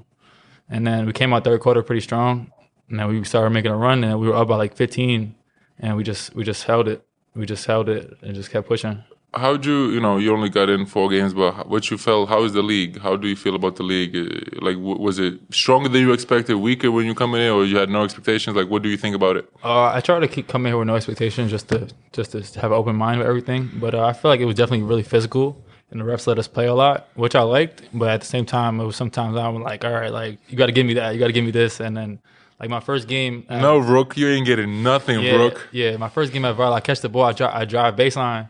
[0.69, 2.51] and then we came out third quarter pretty strong.
[2.89, 5.35] And then we started making a run, and we were up by like 15,
[5.79, 7.03] and we just we just held it.
[7.35, 9.03] We just held it and just kept pushing.
[9.33, 12.43] How'd you, you know, you only got in four games, but what you felt, how
[12.43, 12.97] is the league?
[12.99, 14.15] How do you feel about the league?
[14.15, 17.77] Uh, Like, was it stronger than you expected, weaker when you come in, or you
[17.77, 18.55] had no expectations?
[18.55, 19.45] Like, what do you think about it?
[19.63, 22.71] Uh, I try to keep coming here with no expectations, just to just to have
[22.71, 23.69] an open mind with everything.
[23.75, 25.61] But uh, I feel like it was definitely really physical,
[25.91, 27.83] and the refs let us play a lot, which I liked.
[27.93, 30.67] But at the same time, it was sometimes I'm like, all right, like you got
[30.67, 32.19] to give me that, you got to give me this, and then
[32.61, 35.67] like my first game, uh, No, Rook, you ain't getting nothing, yeah, Rook.
[35.73, 38.49] yeah, my first game at Val, I catch the ball, I drive, I drive baseline,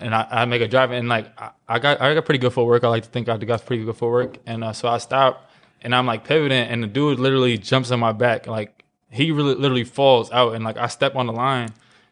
[0.00, 2.52] and I, I make a drive, and like I, I got I got pretty good
[2.52, 2.84] footwork.
[2.84, 5.50] I like to think I got pretty good footwork, and uh, so I stop,
[5.82, 9.54] and I'm like pivoting, and the dude literally jumps on my back, like he really
[9.54, 11.70] literally falls out, and like I step on the line,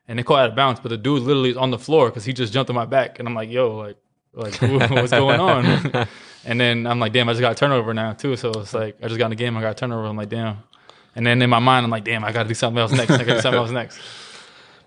[0.09, 2.25] and they call out of bounds, but the dude literally is on the floor because
[2.25, 3.97] he just jumped on my back, and I'm like, yo, like
[4.33, 4.61] like
[4.91, 6.07] what's going on?
[6.45, 8.97] and then I'm like, damn, I just got a turnover now too, so it's like
[9.03, 10.59] I just got in the game, I got a turnover, I'm like, damn.
[11.15, 13.11] And then in my mind, I'm like, damn, I got to do something else next.
[13.11, 13.99] I got to do something else next.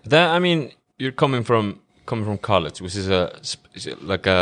[0.04, 1.80] That I mean, you're coming from
[2.10, 3.22] coming from college, which is a
[3.74, 4.40] is like a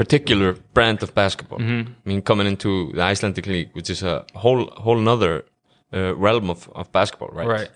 [0.00, 1.60] particular brand of basketball.
[1.60, 1.92] Mm-hmm.
[2.04, 5.32] I mean, coming into the Icelandic league, which is a whole whole another
[5.96, 7.46] uh, realm of, of basketball, right?
[7.58, 7.70] Right.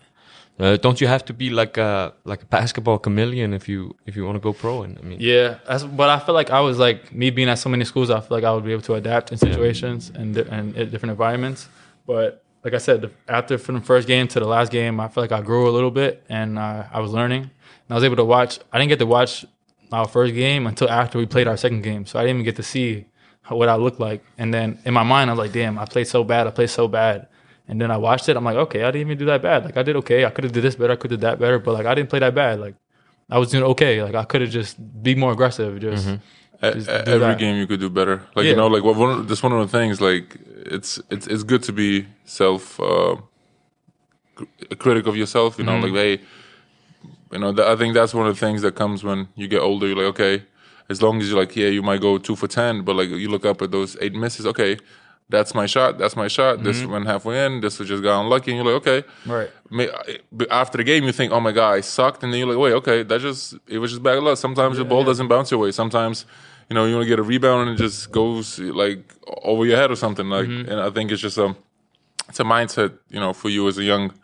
[0.60, 4.16] Uh, don't you have to be like a like a basketball chameleon if you if
[4.16, 4.82] you want to go pro?
[4.84, 7.58] And I mean, Yeah, that's, but I feel like I was like me being at
[7.64, 8.10] so many schools.
[8.10, 11.12] I feel like I would be able to adapt in situations and and in different
[11.16, 11.60] environments.
[12.06, 15.22] But like I said, after from the first game to the last game, I feel
[15.24, 17.50] like I grew a little bit and uh, I was learning.
[17.88, 18.58] And I was able to watch.
[18.72, 19.44] I didn't get to watch
[19.92, 22.56] our first game until after we played our second game, so I didn't even get
[22.56, 23.06] to see
[23.42, 24.22] how, what I looked like.
[24.36, 26.46] And then in my mind, I was like, "Damn, I played so bad.
[26.46, 27.28] I played so bad."
[27.66, 28.36] And then I watched it.
[28.36, 29.64] I'm like, "Okay, I didn't even do that bad.
[29.64, 30.24] Like I did okay.
[30.26, 30.92] I could have did this better.
[30.92, 31.58] I could have did that better.
[31.58, 32.60] But like I didn't play that bad.
[32.60, 32.74] Like
[33.30, 34.02] I was doing okay.
[34.02, 35.80] Like I could have just be more aggressive.
[35.80, 36.18] Just E-
[36.72, 37.38] Just every that.
[37.38, 38.16] game you could do better.
[38.34, 38.50] Like Yeah.
[38.50, 40.00] you know, like what one that's one of the things.
[40.00, 40.36] Like
[40.76, 43.16] it's it's it's good to be self uh,
[44.34, 44.44] cr-
[44.78, 45.58] critic of yourself.
[45.58, 45.82] You know, Mm-hmm.
[45.84, 46.20] like hey,
[47.32, 49.60] you know, th- I think that's one of the things that comes when you get
[49.60, 49.86] older.
[49.86, 50.44] You're like, okay,
[50.88, 53.28] as long as you're like, yeah, you might go two for ten, but like you
[53.30, 54.46] look up at those eight misses.
[54.46, 54.78] Okay,
[55.28, 55.98] that's my shot.
[55.98, 56.62] That's my shot.
[56.64, 56.92] This Mm-hmm.
[56.92, 57.60] went halfway in.
[57.60, 58.52] This was just got unlucky.
[58.52, 59.50] And you're like, okay, right.
[60.32, 62.58] But after the game, you think, "Oh my god, I sucked," and then you're like,
[62.58, 65.60] "Wait, okay, that just it was just bad luck." Sometimes the ball doesn't bounce your
[65.60, 65.70] way.
[65.70, 66.24] Sometimes,
[66.70, 69.12] you know, you want to get a rebound and it just goes like
[69.42, 70.28] over your head or something.
[70.30, 71.54] Like, and I think it's just a
[72.30, 74.14] it's a mindset, you know, for you as a young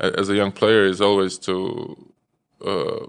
[0.00, 1.54] as a young player is always to
[2.64, 3.06] uh,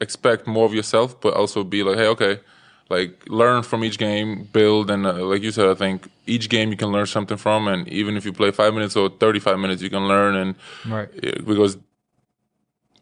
[0.00, 2.40] expect more of yourself, but also be like, "Hey, okay."
[2.88, 6.70] Like learn from each game, build, and uh, like you said, I think each game
[6.70, 9.82] you can learn something from, and even if you play five minutes or thirty-five minutes,
[9.82, 11.08] you can learn and Right.
[11.44, 11.78] because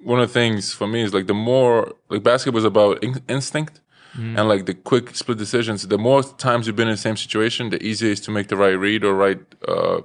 [0.01, 3.23] one of the things for me is like the more like basketball is about in-
[3.29, 3.81] instinct
[4.17, 5.87] and like the quick split decisions.
[5.89, 8.49] The more times you've been in the same situation, the easier it is to make
[8.49, 10.03] the right read or right uh,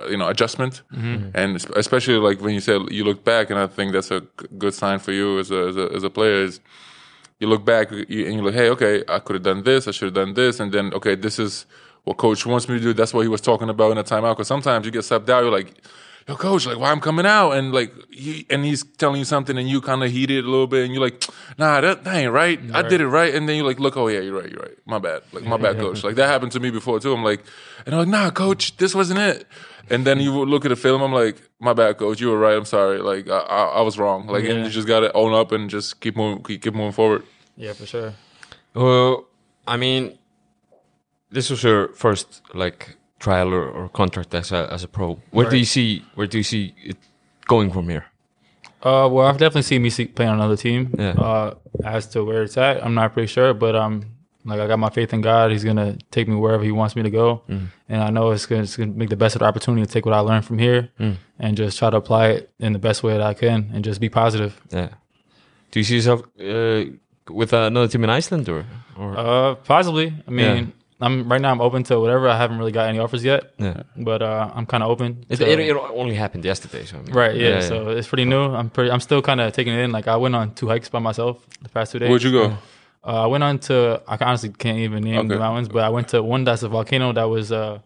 [0.00, 0.82] Uh, you know adjustment.
[0.92, 1.06] Mm-hmm.
[1.06, 1.30] Mm-hmm.
[1.34, 4.20] And especially like when you said you look back, and I think that's a
[4.58, 6.60] good sign for you as a as a, as a player is
[7.40, 10.06] you look back and you're like, hey, okay, I could have done this, I should
[10.06, 11.66] have done this, and then okay, this is
[12.04, 12.92] what coach wants me to do.
[12.92, 14.34] That's what he was talking about in a timeout.
[14.34, 15.74] Because sometimes you get subbed out, you're like,
[16.28, 19.58] yo, coach, like why I'm coming out, and like, he, and he's telling you something,
[19.58, 21.24] and you kind of heat it a little bit, and you're like,
[21.58, 22.60] nah, that, that ain't right.
[22.72, 24.76] I did it right, and then you're like, look, oh yeah, you're right, you're right,
[24.86, 26.04] my bad, like my bad, coach.
[26.04, 27.12] Like that happened to me before too.
[27.12, 27.42] I'm like,
[27.86, 29.46] and I'm like, nah, coach, this wasn't it.
[29.90, 31.02] And then you look at the film.
[31.02, 32.20] I'm like, my bad, coach.
[32.20, 32.56] You were right.
[32.56, 32.98] I'm sorry.
[32.98, 34.26] Like I, I, I was wrong.
[34.26, 37.24] Like, and you just gotta own up and just keep moving, keep, keep moving forward.
[37.56, 38.14] Yeah, for sure.
[38.74, 39.26] Well,
[39.66, 40.18] I mean,
[41.30, 45.20] this was your first like trial or, or contract as a as a pro.
[45.30, 46.96] Where do you see where do you see it
[47.46, 48.06] going from here?
[48.82, 50.94] Uh, well, I've definitely seen me see, play on another team.
[50.98, 51.12] Yeah.
[51.12, 54.13] Uh, as to where it's at, I'm not pretty sure, but um,
[54.44, 55.50] like I got my faith in God.
[55.50, 58.62] He's gonna take me wherever He wants me to go, and I know it's gonna,
[58.62, 60.90] it's gonna make the best of the opportunity to take what I learned from here
[61.38, 64.00] and just try to apply it in the best way that I can, and just
[64.00, 64.60] be positive.
[64.70, 64.88] Yeah.
[65.70, 66.84] Do you see yourself uh,
[67.32, 68.64] with another team in Iceland or
[68.96, 70.12] or Uh, possibly.
[70.28, 70.64] I mean, Yeah.
[71.00, 71.50] I'm right now.
[71.50, 72.28] I'm open to whatever.
[72.28, 73.82] I haven't really got any offers yet, yeah?
[73.96, 75.26] but uh, I'm kind of open.
[75.28, 78.24] It, to- it, it only happened yesterday, so I mean, right, yeah, So it's pretty
[78.24, 78.54] new.
[78.54, 78.90] I'm pretty.
[78.92, 79.90] I'm still kind of taking it in.
[79.90, 82.08] Like I went on two hikes by myself the past two days.
[82.08, 82.56] Where'd you go?
[83.06, 84.00] Uh, I went on to.
[84.08, 87.12] I honestly can't even name the mountains, but I went to one that's a volcano
[87.12, 87.52] that was.
[87.52, 87.80] Uh,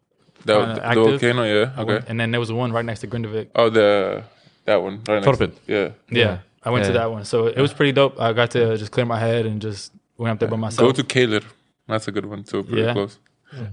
[0.44, 1.04] That, Kinda the, the active.
[1.04, 1.82] volcano, yeah.
[1.82, 2.00] Okay.
[2.08, 3.48] and then there was one right next to Grindavik.
[3.56, 4.22] Oh, the
[4.66, 4.94] that one.
[5.08, 5.26] Right next.
[5.38, 5.52] Torped.
[5.66, 5.88] Yeah.
[6.10, 8.14] Yeah, I went to that one, so it was pretty dope.
[8.20, 10.86] I got to just clear my head and just went up there by myself.
[10.86, 11.44] Go to Keilir.
[11.88, 12.62] That's a good one too.
[12.62, 12.92] Pretty Yeah.
[12.92, 13.18] close.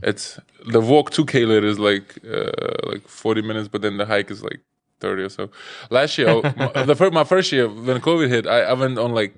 [0.02, 0.40] It's
[0.74, 4.42] the walk to Keilir is like uh, like forty minutes, but then the hike is
[4.42, 4.62] like
[5.00, 5.50] thirty or so.
[5.92, 9.12] Last year, my, the first, my first year when COVID hit, I, I went on
[9.14, 9.34] like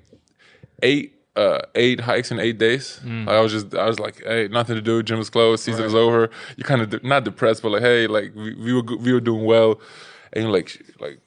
[0.82, 3.00] eight uh, eight hikes in eight days.
[3.04, 3.28] Mm.
[3.28, 5.02] I was just I was like, hey, nothing to do.
[5.02, 5.62] Gym was closed.
[5.64, 6.30] Season was over.
[6.56, 9.20] You're kind of de- not depressed, but like, hey, like we, we were we were
[9.20, 9.80] doing well,
[10.32, 10.70] and you're like
[11.00, 11.18] like.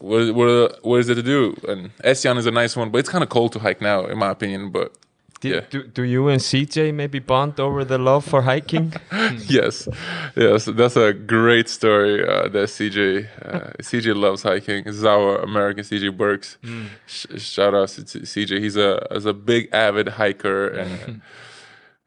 [0.00, 1.56] What, what, what is there to do?
[1.66, 4.18] And Esjan is a nice one, but it's kind of cold to hike now, in
[4.18, 4.68] my opinion.
[4.70, 4.92] But
[5.40, 5.60] Do, Yeah.
[5.70, 8.92] do, do you and CJ maybe bond over the love for hiking?
[9.46, 9.86] yes,
[10.34, 12.26] yes, that's a great story.
[12.28, 14.82] Uh, that CJ, uh, CJ loves hiking.
[14.84, 16.58] This is our American CJ Burks.
[17.06, 18.58] Sh- shout out to CJ.
[18.58, 21.20] He's a is a big avid hiker, and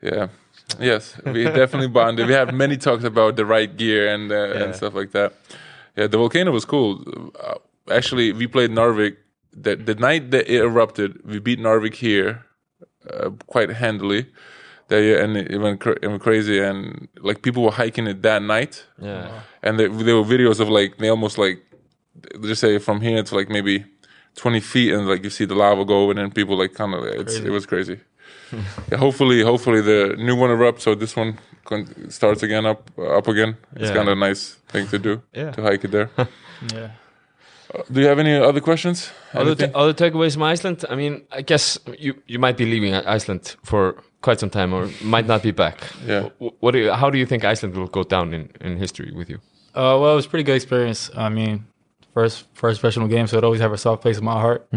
[0.01, 0.27] yeah,
[0.79, 2.27] yes, we definitely bonded.
[2.27, 4.63] We have many talks about the right gear and uh, Yeah.
[4.63, 5.33] and stuff like that.
[5.95, 7.03] Yeah, the volcano was cool.
[7.39, 7.55] Uh,
[7.89, 9.15] actually, we played Njarðvík.
[9.53, 12.45] The the night that it erupted, we beat Njarðvík here
[13.09, 14.25] uh, quite handily.
[14.87, 18.21] That year, and it went, cra- it went crazy, and like people were hiking it
[18.23, 19.39] that night, yeah.
[19.63, 21.63] and there, there were videos of like they almost like
[22.41, 23.85] just say from here to like maybe
[24.35, 27.05] twenty feet, and like you see the lava go, and then people like kind of
[27.05, 27.47] it's Crazy.
[27.47, 27.99] it was crazy.
[28.91, 31.39] yeah, hopefully, hopefully the new one erupts, so this one
[32.09, 33.55] starts again up up again.
[33.77, 33.95] It's Yeah.
[33.95, 35.51] kind of a nice thing to do Yeah.
[35.51, 36.09] to hike it there.
[37.73, 39.11] Uh, do you have any other questions?
[39.33, 40.83] Other, ta- other takeaways from Iceland?
[40.89, 44.89] I mean, I guess you, you might be leaving Iceland for quite some time or
[45.01, 45.77] might not be back.
[46.05, 46.29] Yeah.
[46.59, 49.29] What do you, how do you think Iceland will go down in, in history with
[49.29, 49.37] you?
[49.73, 51.09] Uh, well, it was a pretty good experience.
[51.15, 51.65] I mean,
[52.13, 54.67] first first professional game, so it always have a soft place in my heart.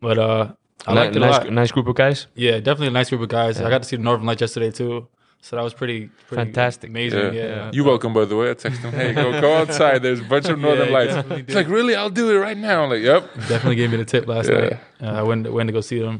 [0.00, 0.52] But uh,
[0.86, 1.50] I Ni- liked it a lot.
[1.52, 2.26] nice group of guys.
[2.34, 3.58] Yeah, definitely a nice group of guys.
[3.60, 5.08] I got to see the Northern Lights yesterday too,
[5.46, 6.88] so that was pretty, pretty Fantastic.
[6.90, 7.34] amazing.
[7.34, 7.46] Yeah.
[7.50, 8.50] Yeah, You welcome, by the way.
[8.50, 9.98] I text him, hey, go go outside.
[10.02, 11.14] There's a bunch of Northern Yeah, Lights.
[11.14, 11.94] definitely It's like, really?
[11.94, 12.82] I'll do it right now.
[12.84, 13.22] I'm like, yep.
[13.52, 14.60] definitely gave me the tip last Yeah.
[14.60, 14.78] night.
[15.02, 16.16] Uh, I went went to go see them,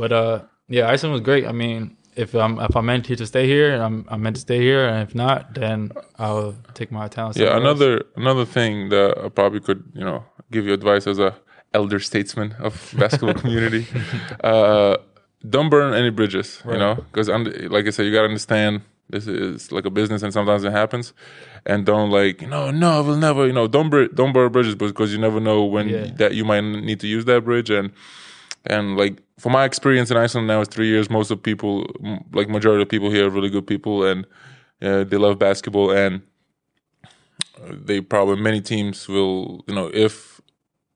[0.00, 0.34] but uh,
[0.68, 1.44] yeah, Iceland was great.
[1.46, 4.36] I mean, if I'm if I'm meant here to stay here, and I'm I'm meant
[4.36, 5.90] to stay here, and if not, then
[6.24, 7.36] I'll take my talents.
[7.38, 7.80] Yeah, somewhere else.
[7.80, 10.18] another another thing that I probably could, you know,
[10.54, 11.34] give you advice as a
[11.74, 13.86] elder statesman of basketball community.
[14.44, 14.96] Uh,
[15.48, 19.70] don't burn any bridges, you know, because like I said, you gotta understand this is
[19.72, 21.12] like a business, and sometimes it happens.
[21.66, 25.12] And don't like, no, no, I will never, you know, don't don't burn bridges because
[25.12, 26.06] you never know when Yeah.
[26.16, 27.92] that you might need to use that bridge and.
[28.64, 31.10] And like for my experience in Iceland now, is three years.
[31.10, 31.84] Most of people,
[32.32, 34.24] like majority of people here, are really good people, and
[34.80, 35.90] uh, they love basketball.
[35.90, 36.22] And
[37.70, 40.40] they probably many teams will you know if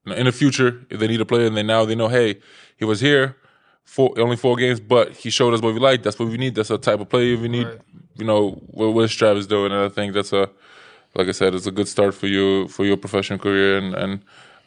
[0.07, 2.40] in the future if they need a player and they now they know hey
[2.76, 3.36] he was here
[3.95, 6.55] for only four games but he showed us what we like that's what we need
[6.57, 7.80] that's the type of player we need Right.
[8.20, 8.43] you know
[8.76, 10.45] what, what Travis doing and I think that's a
[11.14, 14.12] like I said it's a good start for you for your professional career and and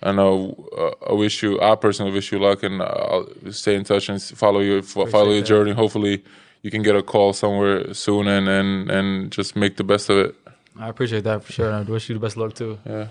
[0.02, 0.34] I know
[0.82, 4.20] uh, I wish you I personally wish you luck and I'll stay in touch and
[4.44, 5.48] follow you fo- follow your that.
[5.54, 6.24] journey hopefully
[6.64, 10.18] you can get a call somewhere soon and and and just make the best of
[10.26, 10.36] it
[10.80, 11.70] I appreciate that for sure.
[11.70, 12.78] and I wish you the best luck too.
[12.86, 13.08] yeah.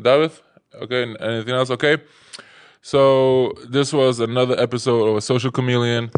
[0.00, 0.32] David?
[0.84, 1.70] Okay, anything else?
[1.70, 1.98] Okay.
[2.84, 6.10] So this was another episode of a Social Chameleon.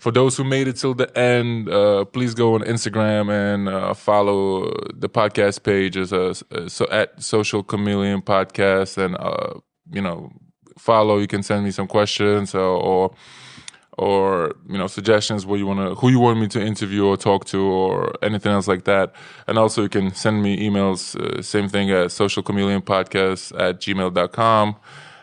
[0.00, 3.94] For those who made it till the end, uh, please go on Instagram and uh,
[3.94, 6.34] follow the podcast page as a,
[6.68, 9.60] so at Social Chameleon Podcast, and uh,
[9.92, 10.32] you know,
[10.76, 11.18] follow.
[11.18, 13.14] You can send me some questions or,
[13.96, 17.16] or you know suggestions where you want to who you want me to interview or
[17.16, 19.12] talk to or anything else like that
[19.48, 23.80] and also you can send me emails uh, same thing at social chameleon podcast at
[23.80, 24.76] gmail.com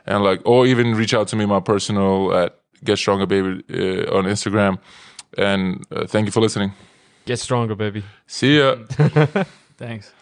[0.05, 4.17] and like or even reach out to me my personal at get stronger baby uh,
[4.17, 4.77] on instagram
[5.37, 6.71] and uh, thank you for listening
[7.25, 8.03] Get stronger, baby.
[8.27, 8.75] see ya
[9.77, 10.13] Thanks.